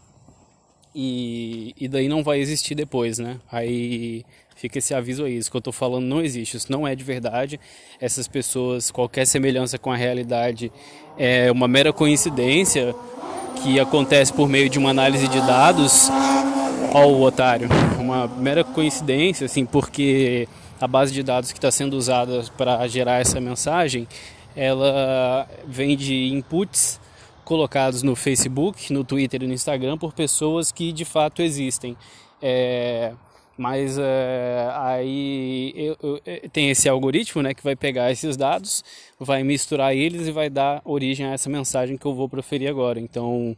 e, 0.96 1.75
e 1.79 1.88
daí 1.88 2.07
não 2.07 2.24
vai 2.24 2.39
existir 2.39 2.74
depois, 2.74 3.19
né? 3.19 3.39
Aí 3.51 4.25
fica 4.55 4.79
esse 4.79 4.96
aviso 4.96 5.24
aí, 5.24 5.38
isso 5.38 5.51
que 5.51 5.55
eu 5.55 5.60
estou 5.60 5.72
falando 5.72 6.05
não 6.05 6.19
existe, 6.19 6.57
isso 6.57 6.72
não 6.72 6.88
é 6.88 6.96
de 6.96 7.03
verdade. 7.03 7.60
Essas 8.01 8.27
pessoas, 8.27 8.89
qualquer 8.89 9.27
semelhança 9.27 9.77
com 9.77 9.91
a 9.91 9.96
realidade 9.96 10.72
é 11.15 11.51
uma 11.51 11.67
mera 11.67 11.93
coincidência 11.93 12.96
que 13.62 13.79
acontece 13.79 14.34
por 14.34 14.50
meio 14.50 14.69
de 14.69 14.79
uma 14.79 14.89
análise 14.89 15.27
de 15.27 15.39
dados 15.41 16.10
ao 16.98 17.22
otário, 17.22 17.70
uma 18.00 18.27
mera 18.27 18.63
coincidência, 18.63 19.46
assim, 19.46 19.66
porque 19.66 20.48
a 20.82 20.88
base 20.88 21.13
de 21.13 21.22
dados 21.22 21.51
que 21.51 21.58
está 21.58 21.72
sendo 21.72 21.96
usada 21.96 22.44
para 22.58 22.88
gerar 22.88 23.22
essa 23.22 23.39
mensagem, 23.39 24.08
ela 24.56 25.48
vem 25.66 25.96
de 25.96 26.34
inputs 26.34 27.00
colocados 27.46 28.04
no 28.04 28.16
Facebook, 28.16 28.92
no 28.92 29.04
Twitter 29.04 29.44
e 29.44 29.48
no 29.48 29.54
Instagram 29.54 29.98
por 29.98 30.13
pessoas 30.13 30.72
que 30.72 30.92
de 30.92 31.06
fato 31.06 31.42
existem. 31.42 31.96
É, 32.42 33.13
mas 33.56 33.98
é, 33.98 34.70
aí 34.74 35.74
eu, 35.75 35.98
eu, 36.01 36.22
é, 36.25 36.48
tem 36.50 36.70
esse 36.70 36.89
algoritmo 36.89 37.42
né, 37.42 37.54
que 37.54 37.63
vai 37.63 37.75
pegar 37.75 38.12
esses 38.12 38.36
dados, 38.36 38.84
vai 39.20 39.44
misturar 39.44 39.96
eles 39.96 40.27
e 40.27 40.32
vai 40.32 40.50
dar 40.50 40.82
origem 40.84 41.25
a 41.25 41.34
essa 41.34 41.50
mensagem 41.50 41.98
que 41.98 42.06
eu 42.06 42.13
vou 42.13 42.27
proferir 42.27 42.70
agora. 42.70 43.00
Então, 43.00 43.56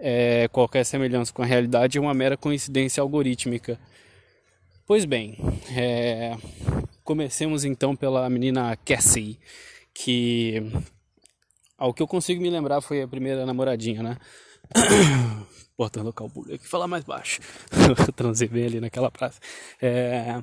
é, 0.00 0.48
qualquer 0.48 0.84
semelhança 0.84 1.32
com 1.32 1.42
a 1.42 1.46
realidade 1.46 1.98
é 1.98 2.00
uma 2.00 2.14
mera 2.14 2.36
coincidência 2.36 3.02
algorítmica. 3.02 3.78
Pois 4.86 5.04
bem, 5.04 5.36
é, 5.76 6.36
comecemos 7.04 7.64
então 7.64 7.94
pela 7.94 8.28
menina 8.30 8.76
Cassie, 8.78 9.38
que 9.94 10.62
ao 11.78 11.92
que 11.92 12.02
eu 12.02 12.08
consigo 12.08 12.42
me 12.42 12.50
lembrar 12.50 12.80
foi 12.80 13.02
a 13.02 13.08
primeira 13.08 13.44
namoradinha, 13.44 14.02
né? 14.02 14.16
Botando 15.78 16.08
o 16.08 16.12
calbulho 16.12 16.54
aqui, 16.54 16.66
falar 16.66 16.88
mais 16.88 17.04
baixo. 17.04 17.40
Transei 18.16 18.48
bem 18.48 18.66
ali 18.66 18.80
naquela 18.80 19.10
praça. 19.10 19.38
É, 19.80 20.42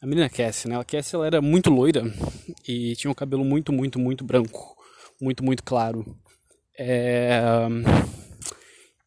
a 0.00 0.06
menina 0.06 0.28
Cassie, 0.28 0.68
né? 0.68 0.78
A 0.78 0.84
Cassie 0.84 1.14
ela 1.14 1.26
era 1.26 1.42
muito 1.42 1.70
loira 1.70 2.02
e 2.66 2.94
tinha 2.96 3.10
um 3.10 3.14
cabelo 3.14 3.44
muito, 3.44 3.72
muito, 3.72 3.98
muito 3.98 4.24
branco. 4.24 4.76
Muito, 5.20 5.44
muito 5.44 5.62
claro. 5.62 6.16
É, 6.78 7.40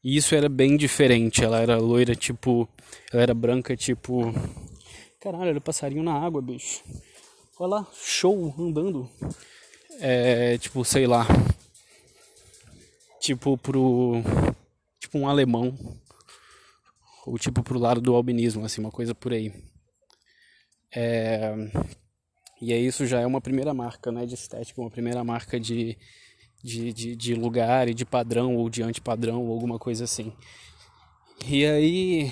e 0.05 0.17
isso 0.17 0.35
era 0.35 0.47
bem 0.47 0.77
diferente. 0.77 1.43
Ela 1.43 1.59
era 1.59 1.77
loira, 1.77 2.15
tipo. 2.15 2.69
Ela 3.11 3.23
era 3.23 3.33
branca, 3.33 3.75
tipo. 3.75 4.31
Caralho, 5.19 5.49
era 5.49 5.59
passarinho 5.59 6.03
na 6.03 6.13
água, 6.13 6.43
bicho. 6.43 6.83
Olha 7.57 7.77
lá, 7.77 7.87
show 7.91 8.53
andando. 8.59 9.09
É, 9.99 10.59
tipo, 10.59 10.85
sei 10.85 11.07
lá, 11.07 11.25
tipo 13.19 13.57
pro 13.57 14.21
tipo 14.99 15.17
um 15.17 15.27
alemão 15.27 15.75
ou 17.25 17.39
tipo 17.39 17.63
pro 17.63 17.79
lado 17.79 17.99
do 17.99 18.13
albinismo, 18.13 18.63
assim, 18.63 18.81
uma 18.81 18.91
coisa 18.91 19.15
por 19.15 19.33
aí. 19.33 19.51
É, 20.95 21.51
e 22.61 22.71
aí 22.71 22.85
isso 22.85 23.07
já 23.07 23.19
é 23.19 23.25
uma 23.25 23.41
primeira 23.41 23.73
marca, 23.73 24.11
né, 24.11 24.27
de 24.27 24.35
estética, 24.35 24.79
uma 24.79 24.91
primeira 24.91 25.23
marca 25.23 25.59
de, 25.59 25.97
de, 26.65 26.91
de, 26.91 27.15
de 27.15 27.35
lugar 27.35 27.87
e 27.87 27.93
de 27.93 28.03
padrão 28.03 28.55
ou 28.55 28.67
de 28.71 28.81
antipadrão 28.81 29.43
ou 29.45 29.53
alguma 29.53 29.77
coisa 29.77 30.03
assim. 30.03 30.33
E 31.47 31.63
aí, 31.63 32.31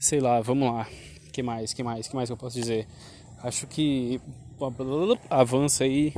sei 0.00 0.18
lá, 0.18 0.40
vamos 0.40 0.72
lá. 0.72 0.88
Que 1.32 1.44
mais? 1.44 1.72
Que 1.72 1.84
mais? 1.84 2.08
Que 2.08 2.16
mais 2.16 2.28
eu 2.28 2.36
posso 2.36 2.58
dizer? 2.58 2.88
Acho 3.40 3.68
que 3.68 4.20
avança 5.30 5.84
aí. 5.84 6.12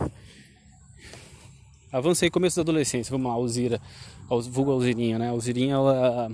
Avança 1.93 2.25
aí 2.25 2.31
começo 2.31 2.57
da 2.57 2.63
adolescência. 2.63 3.11
Vamos 3.11 3.27
lá, 3.27 3.35
Alzira, 3.35 3.79
vulgo 4.51 4.71
Alzirinha, 4.71 5.19
né? 5.19 5.29
Alzirinha 5.29 5.75
ela 5.75 6.31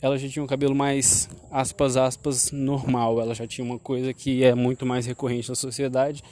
ela 0.00 0.18
já 0.18 0.28
tinha 0.28 0.42
um 0.42 0.48
cabelo 0.48 0.74
mais 0.74 1.28
aspas 1.50 1.96
aspas 1.96 2.52
normal. 2.52 3.20
Ela 3.20 3.34
já 3.34 3.46
tinha 3.46 3.64
uma 3.64 3.78
coisa 3.78 4.14
que 4.14 4.44
é 4.44 4.54
muito 4.54 4.86
mais 4.86 5.04
recorrente 5.04 5.48
na 5.48 5.56
sociedade, 5.56 6.22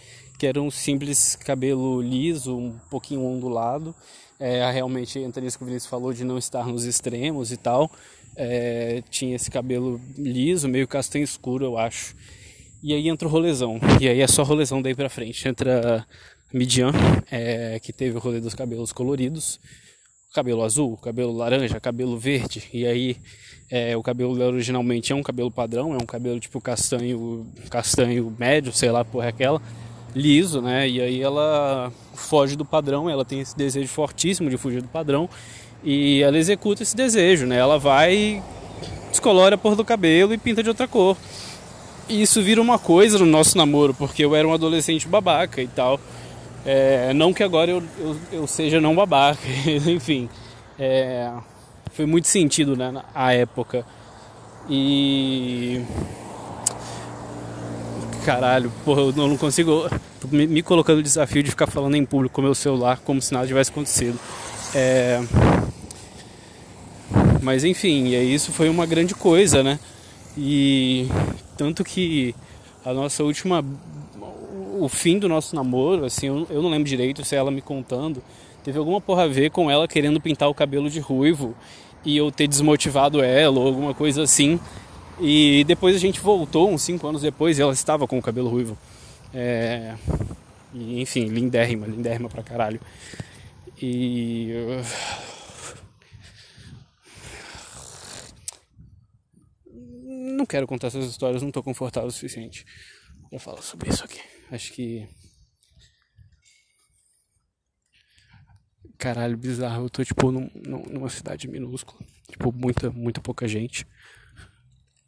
que 0.41 0.47
era 0.47 0.59
um 0.59 0.71
simples 0.71 1.37
cabelo 1.37 2.01
liso, 2.01 2.57
um 2.57 2.73
pouquinho 2.89 3.23
ondulado. 3.27 3.95
É, 4.39 4.71
realmente 4.71 5.19
entra 5.19 5.43
nisso 5.43 5.59
que 5.59 5.65
o 5.65 5.67
Vinícius 5.67 5.91
falou 5.91 6.15
de 6.15 6.25
não 6.25 6.39
estar 6.39 6.67
nos 6.67 6.87
extremos 6.87 7.53
e 7.53 7.59
tal. 7.59 7.91
É, 8.35 9.03
tinha 9.11 9.37
esse 9.37 9.51
cabelo 9.51 10.01
liso, 10.17 10.67
meio 10.67 10.89
castanho 10.89 11.25
escuro, 11.25 11.67
eu 11.67 11.77
acho. 11.77 12.17
E 12.83 12.95
aí 12.95 13.07
entra 13.07 13.29
o 13.29 13.31
rolezão. 13.31 13.79
E 14.01 14.09
aí 14.09 14.23
é 14.23 14.27
só 14.27 14.43
rolezão 14.43 14.81
daí 14.81 14.95
pra 14.95 15.11
frente. 15.11 15.47
Entra 15.47 16.07
Midian, 16.55 16.93
é, 17.31 17.79
que 17.79 17.93
teve 17.93 18.17
o 18.17 18.19
rolê 18.19 18.41
dos 18.41 18.55
cabelos 18.55 18.95
coloridos. 18.95 19.61
Cabelo 20.33 20.65
azul, 20.65 20.97
cabelo 20.97 21.37
laranja, 21.37 21.79
cabelo 21.79 22.19
verde. 22.19 22.67
E 22.73 22.87
aí 22.87 23.19
é, 23.71 23.95
o 23.95 24.03
cabelo 24.03 24.43
originalmente 24.43 25.13
é 25.13 25.15
um 25.15 25.23
cabelo 25.23 25.51
padrão, 25.51 25.93
é 25.93 25.99
um 25.99 26.07
cabelo 26.07 26.41
tipo 26.41 26.63
castanho, 26.63 27.47
castanho 27.69 28.35
médio, 28.39 28.73
sei 28.73 28.91
lá, 28.91 29.05
porra, 29.05 29.29
aquela, 29.29 29.61
liso, 30.15 30.61
né? 30.61 30.89
E 30.89 31.01
aí 31.01 31.23
ela 31.23 31.93
foge 32.15 32.57
do 32.57 32.65
padrão, 32.65 33.09
ela 33.09 33.25
tem 33.25 33.41
esse 33.41 33.57
desejo 33.57 33.89
fortíssimo 33.89 34.51
de 34.51 34.57
fugir 34.57 34.83
do 34.83 34.89
padrão 34.89 35.29
e 35.83 36.23
ela 36.23 36.39
executa 36.39 36.83
esse 36.83 36.95
desejo, 36.95 37.47
né? 37.47 37.57
Ela 37.57 37.79
vai, 37.79 38.43
descolora 39.11 39.55
a 39.55 39.59
porra 39.59 39.77
do 39.77 39.85
cabelo 39.85 40.35
e 40.35 40.39
pinta 40.39 40.63
de 40.63 40.69
outra 40.69 40.87
cor. 40.87 41.17
E 42.09 42.23
isso 42.23 42.43
vira 42.43 42.61
uma 42.61 42.79
coisa 42.79 43.19
no 43.19 43.27
nosso 43.27 43.57
namoro, 43.57 43.95
porque 43.95 44.25
eu 44.25 44.35
era 44.35 44.47
um 44.47 44.53
adolescente 44.53 45.07
babaca 45.07 45.63
e 45.63 45.69
tal. 45.69 46.01
É, 46.67 47.13
não 47.15 47.33
que 47.33 47.43
agora 47.43 47.71
eu, 47.71 47.83
eu, 47.99 48.17
eu 48.33 48.47
seja 48.47 48.81
não 48.81 48.95
babaca, 48.95 49.41
enfim. 49.87 50.29
É, 50.79 51.31
foi 51.93 52.07
muito 52.07 52.27
sentido 52.27 52.77
né, 52.77 52.91
na 52.91 53.33
época. 53.33 53.87
E. 54.69 55.83
Caralho, 58.25 58.71
porra, 58.85 59.01
eu 59.03 59.13
não 59.13 59.37
consigo. 59.37 59.89
Me, 60.31 60.47
me 60.47 60.63
colocando 60.63 60.99
o 60.99 61.03
desafio 61.03 61.43
de 61.43 61.51
ficar 61.51 61.67
falando 61.67 61.95
em 61.95 62.05
público 62.05 62.35
com 62.35 62.43
meu 62.43 62.55
celular 62.55 63.01
como 63.05 63.21
se 63.21 63.33
nada 63.33 63.47
tivesse 63.47 63.71
acontecido. 63.71 64.19
É... 64.75 65.21
Mas 67.43 67.65
enfim, 67.65 68.09
e 68.09 68.35
isso 68.35 68.53
foi 68.53 68.69
uma 68.69 68.85
grande 68.85 69.15
coisa, 69.15 69.63
né? 69.63 69.79
E 70.37 71.09
tanto 71.57 71.83
que 71.85 72.35
a 72.85 72.93
nossa 72.93 73.23
última. 73.25 73.65
O 74.79 74.89
fim 74.89 75.19
do 75.19 75.29
nosso 75.29 75.55
namoro, 75.55 76.07
assim, 76.07 76.29
eu, 76.29 76.47
eu 76.49 76.63
não 76.63 76.71
lembro 76.71 76.89
direito 76.89 77.23
se 77.23 77.35
é 77.35 77.39
ela 77.39 77.51
me 77.51 77.61
contando, 77.61 78.23
teve 78.65 78.79
alguma 78.79 78.99
porra 78.99 79.25
a 79.25 79.29
ver 79.29 79.51
com 79.51 79.71
ela 79.71 79.87
querendo 79.87 80.19
pintar 80.19 80.49
o 80.49 80.55
cabelo 80.55 80.89
de 80.89 81.01
ruivo 81.01 81.55
e 82.03 82.17
eu 82.17 82.31
ter 82.31 82.47
desmotivado 82.47 83.23
ela 83.23 83.59
ou 83.59 83.67
alguma 83.67 83.93
coisa 83.93 84.23
assim. 84.23 84.59
E 85.21 85.65
depois 85.65 85.95
a 85.95 85.99
gente 85.99 86.21
voltou, 86.21 86.71
uns 86.71 86.83
5 86.83 87.07
anos 87.07 87.23
depois, 87.23 87.59
e 87.59 87.63
ela 87.63 87.73
estava 87.73 88.07
com 88.07 88.19
o 88.19 88.23
cabelo 88.23 88.49
ruivo. 88.49 88.77
É... 89.35 89.95
E, 90.73 91.01
enfim, 91.01 91.27
lindérrima, 91.27 91.87
lindérrima 91.87 92.29
pra 92.29 92.43
caralho. 92.43 92.81
E. 93.81 94.49
Não 100.37 100.47
quero 100.47 100.67
contar 100.67 100.87
essas 100.87 101.07
histórias, 101.07 101.43
não 101.43 101.49
estou 101.49 101.63
confortável 101.63 102.09
o 102.09 102.13
suficiente 102.13 102.65
para 103.29 103.39
falar 103.39 103.63
sobre 103.63 103.91
isso 103.91 104.05
aqui. 104.05 104.21
Acho 104.51 104.73
que 104.73 105.07
caralho, 109.01 109.37
bizarro. 109.37 109.87
Eu 109.87 109.91
tô, 109.91 110.05
tipo, 110.05 110.31
num, 110.31 110.51
numa 110.55 111.09
cidade 111.09 111.49
minúscula. 111.49 111.99
Tipo, 112.31 112.53
muita, 112.53 112.91
muita 112.91 113.21
pouca 113.21 113.49
gente. 113.49 113.87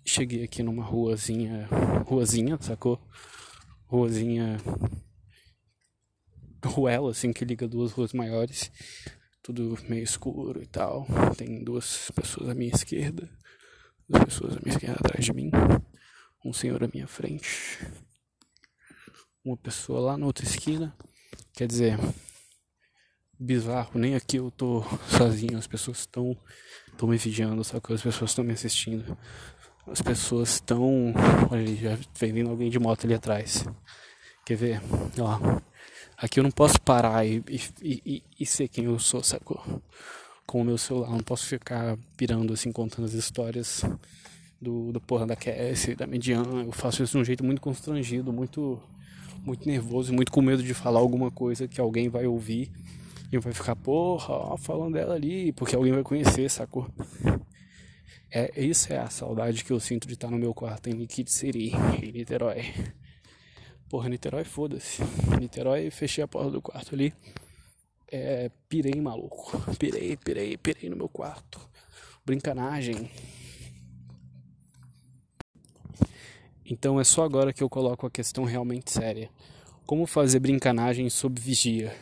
Cheguei 0.05 0.43
aqui 0.43 0.63
numa 0.63 0.83
ruazinha. 0.83 1.69
Ruazinha, 2.07 2.59
sacou? 2.61 3.01
Ruazinha. 3.87 4.59
Ruela, 6.65 7.11
assim, 7.11 7.33
que 7.33 7.45
liga 7.45 7.69
duas 7.69 7.93
ruas 7.93 8.13
maiores. 8.13 8.71
Tudo 9.43 9.79
meio 9.89 10.03
escuro 10.03 10.63
e 10.63 10.67
tal. 10.67 11.07
Tem 11.37 11.63
duas 11.63 12.11
pessoas 12.11 12.51
à 12.51 12.55
minha 12.55 12.73
esquerda. 12.75 13.31
Duas 14.09 14.25
pessoas 14.25 14.57
à 14.57 14.61
minha 14.61 14.75
esquerda 14.75 14.99
atrás 15.01 15.25
de 15.25 15.33
mim. 15.33 15.51
Um 16.45 16.53
senhor 16.53 16.83
à 16.83 16.89
minha 16.93 17.07
frente. 17.07 17.79
Uma 19.45 19.57
pessoa 19.57 20.01
lá 20.01 20.17
na 20.17 20.27
outra 20.27 20.45
esquina. 20.45 20.97
Quer 21.55 21.69
dizer, 21.69 21.99
bizarro, 23.39 23.99
nem 23.99 24.15
aqui 24.15 24.37
eu 24.37 24.51
tô 24.51 24.83
sozinho, 25.09 25.59
as 25.59 25.67
pessoas 25.67 25.99
estão 25.99 26.37
estão 26.91 27.09
me 27.09 27.17
vigiando, 27.17 27.65
só 27.65 27.81
que 27.81 27.93
as 27.93 28.03
pessoas 28.03 28.31
estão 28.31 28.45
me 28.45 28.53
assistindo. 28.53 29.17
As 29.87 30.01
pessoas 30.01 30.55
estão. 30.55 31.13
Olha 31.51 31.61
ali, 31.61 31.77
já 31.77 31.99
vem 32.19 32.33
vindo 32.33 32.51
alguém 32.51 32.71
de 32.71 32.79
moto 32.79 33.05
ali 33.05 33.15
atrás. 33.15 33.65
Quer 34.45 34.57
ver? 34.57 34.83
Ó. 35.19 35.61
Aqui 36.17 36.39
eu 36.39 36.45
não 36.45 36.51
posso 36.53 36.81
parar 36.81 37.27
e, 37.27 37.43
e, 37.49 37.61
e, 37.83 38.23
e 38.39 38.47
ser 38.47 38.69
quem 38.69 38.85
eu 38.85 38.99
sou, 38.99 39.23
sacou? 39.23 39.61
Com 40.47 40.61
o 40.61 40.65
meu 40.65 40.79
celular. 40.79 41.11
Não 41.11 41.19
posso 41.19 41.47
ficar 41.47 41.99
pirando 42.17 42.53
assim, 42.53 42.71
contando 42.71 43.07
as 43.07 43.13
histórias 43.13 43.85
do, 44.61 44.93
do 44.93 45.01
porra 45.01 45.27
da 45.27 45.35
QS, 45.35 45.97
da 45.97 46.07
Median. 46.07 46.45
Eu 46.65 46.73
faço 46.73 47.03
isso 47.03 47.13
de 47.13 47.19
um 47.19 47.25
jeito 47.25 47.45
muito 47.45 47.61
constrangido, 47.61 48.33
muito, 48.33 48.81
muito 49.45 49.67
nervoso, 49.67 50.13
muito 50.13 50.31
com 50.31 50.41
medo 50.41 50.63
de 50.63 50.73
falar 50.73 51.01
alguma 51.01 51.31
coisa 51.31 51.67
que 51.67 51.81
alguém 51.81 52.09
vai 52.09 52.27
ouvir 52.27 52.71
e 53.33 53.39
vai 53.39 53.53
ficar, 53.53 53.75
porra, 53.75 54.35
ó, 54.35 54.57
falando 54.57 54.93
dela 54.93 55.15
ali, 55.15 55.53
porque 55.53 55.75
alguém 55.75 55.93
vai 55.93 56.03
conhecer, 56.03 56.49
sacou? 56.51 56.87
É, 58.35 58.51
isso 58.65 58.91
é 58.91 58.97
a 58.97 59.11
saudade 59.11 59.63
que 59.63 59.71
eu 59.71 59.79
sinto 59.79 60.09
de 60.09 60.15
estar 60.15 60.31
no 60.31 60.39
meu 60.39 60.55
quarto 60.55 60.89
em 60.89 61.07
City, 61.27 61.73
em 62.03 62.13
Niterói. 62.13 62.63
Porra, 63.91 64.09
Niterói, 64.09 64.45
foda-se. 64.45 65.03
Niterói, 65.39 65.91
fechei 65.91 66.25
a 66.25 66.29
porta 66.29 66.51
do 66.51 66.63
quarto 66.63 66.95
ali. 66.95 67.13
É, 68.11 68.51
pirei, 68.69 68.99
maluco. 69.01 69.53
Pirei, 69.79 70.17
pirei, 70.17 70.57
pirei 70.57 70.89
no 70.89 70.97
meu 70.97 71.11
quarto. 71.11 71.61
Brincanagem. 72.25 73.11
Então 76.65 76.99
é 76.99 77.05
só 77.05 77.25
agora 77.25 77.53
que 77.53 77.63
eu 77.63 77.69
coloco 77.69 78.07
a 78.07 78.11
questão 78.11 78.45
realmente 78.45 78.91
séria. 78.91 79.29
Como 79.85 80.07
fazer 80.07 80.39
brincanagem 80.39 81.11
sob 81.11 81.39
vigia? 81.39 81.95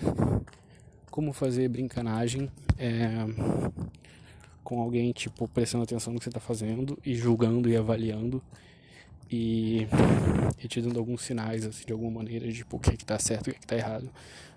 como 1.10 1.32
fazer 1.32 1.68
brincanagem 1.68 2.50
é, 2.78 3.26
com 4.62 4.80
alguém, 4.80 5.12
tipo, 5.12 5.48
prestando 5.48 5.84
atenção 5.84 6.12
no 6.12 6.18
que 6.18 6.24
você 6.24 6.30
está 6.30 6.40
fazendo 6.40 6.98
e 7.04 7.14
julgando 7.14 7.68
e 7.68 7.76
avaliando 7.76 8.42
e, 9.30 9.86
e, 10.62 10.68
te 10.68 10.80
dando 10.80 10.98
alguns 10.98 11.22
sinais, 11.22 11.64
assim, 11.64 11.86
de 11.86 11.92
alguma 11.92 12.10
maneira, 12.10 12.46
de 12.46 12.54
tipo, 12.54 12.76
o 12.76 12.80
que, 12.80 12.90
é 12.90 12.96
que 12.96 13.04
tá 13.04 13.18
certo 13.18 13.48
o 13.48 13.50
que, 13.50 13.56
é 13.56 13.60
que 13.60 13.66
tá 13.66 13.76
errado. 13.76 14.10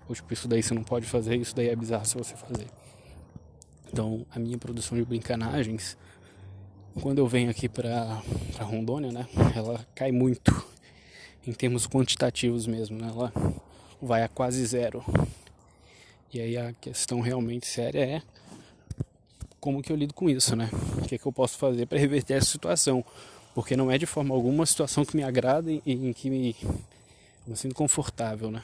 Ou, 0.08 0.14
tipo, 0.14 0.32
isso 0.32 0.48
daí 0.48 0.62
você 0.62 0.74
não 0.74 0.82
pode 0.82 1.06
fazer, 1.06 1.36
isso 1.36 1.54
daí 1.54 1.68
é 1.68 1.76
bizarro 1.76 2.04
se 2.04 2.16
você 2.16 2.36
fazer. 2.36 2.66
Então, 3.92 4.26
a 4.30 4.38
minha 4.38 4.58
produção 4.58 4.98
de 4.98 5.04
brincanagens, 5.04 5.96
quando 7.00 7.18
eu 7.18 7.26
venho 7.26 7.50
aqui 7.50 7.68
pra, 7.68 8.20
pra 8.54 8.64
Rondônia, 8.64 9.12
né, 9.12 9.26
ela 9.54 9.86
cai 9.94 10.10
muito 10.10 10.52
em 11.46 11.52
termos 11.52 11.86
quantitativos 11.86 12.66
mesmo, 12.66 12.98
né, 12.98 13.08
ela 13.08 13.32
vai 14.02 14.22
a 14.22 14.28
quase 14.28 14.64
zero. 14.66 15.04
E 16.32 16.40
aí 16.40 16.56
a 16.56 16.72
questão 16.72 17.20
realmente 17.20 17.66
séria 17.66 18.00
é 18.00 18.22
como 19.64 19.80
que 19.80 19.90
eu 19.90 19.96
lido 19.96 20.12
com 20.12 20.28
isso, 20.28 20.54
né? 20.54 20.68
O 20.98 21.08
que, 21.08 21.14
é 21.14 21.18
que 21.18 21.24
eu 21.24 21.32
posso 21.32 21.56
fazer 21.56 21.86
para 21.86 21.98
reverter 21.98 22.34
essa 22.34 22.50
situação? 22.50 23.02
Porque 23.54 23.74
não 23.74 23.90
é 23.90 23.96
de 23.96 24.04
forma 24.04 24.34
alguma 24.34 24.56
uma 24.56 24.66
situação 24.66 25.06
que 25.06 25.16
me 25.16 25.22
agrada 25.22 25.72
e 25.72 25.80
em 25.86 26.12
que 26.12 26.28
me, 26.28 26.54
me 27.46 27.56
sinto 27.56 27.74
confortável, 27.74 28.50
né? 28.50 28.62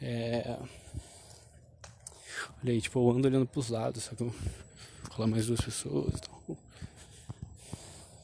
É... 0.00 0.56
Olha 2.62 2.72
aí, 2.72 2.80
tipo, 2.80 3.00
eu 3.00 3.10
ando 3.10 3.26
olhando 3.26 3.44
pros 3.44 3.70
lados, 3.70 4.04
sabe? 4.04 4.32
Rolar 5.10 5.26
mais 5.26 5.46
duas 5.46 5.60
pessoas. 5.60 6.14
Então... 6.14 6.56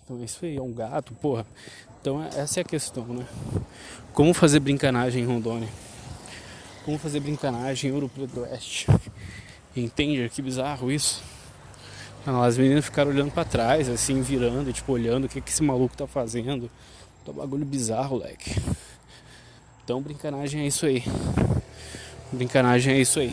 então 0.04 0.20
é 0.20 0.24
isso 0.24 0.44
aí, 0.44 0.56
é 0.56 0.62
um 0.62 0.72
gato, 0.72 1.12
porra. 1.14 1.44
Então 2.00 2.22
essa 2.22 2.60
é 2.60 2.62
a 2.62 2.64
questão, 2.64 3.04
né? 3.06 3.26
Como 4.12 4.32
fazer 4.32 4.60
brincanagem 4.60 5.24
em 5.24 5.26
Rondônia? 5.26 5.68
Como 6.84 7.00
fazer 7.00 7.18
brincanagem 7.18 7.90
em 7.90 7.94
Ouro 7.94 8.08
Preto 8.08 8.32
do 8.32 8.40
Oeste. 8.42 8.86
Entende? 9.76 10.28
Que 10.28 10.40
bizarro 10.40 10.90
isso. 10.90 11.22
as 12.42 12.56
meninas 12.56 12.84
ficaram 12.84 13.10
olhando 13.10 13.32
para 13.32 13.44
trás, 13.44 13.88
assim, 13.88 14.22
virando, 14.22 14.72
tipo, 14.72 14.92
olhando 14.92 15.24
o 15.24 15.28
que, 15.28 15.40
que 15.40 15.50
esse 15.50 15.62
maluco 15.62 15.96
tá 15.96 16.06
fazendo. 16.06 16.70
Tá 17.24 17.32
um 17.32 17.34
bagulho 17.34 17.64
bizarro, 17.64 18.18
leque. 18.18 18.54
Então, 19.84 20.00
brincanagem 20.00 20.62
é 20.62 20.66
isso 20.66 20.86
aí. 20.86 21.04
Brincanagem 22.32 22.94
é 22.94 23.00
isso 23.00 23.20
aí. 23.20 23.30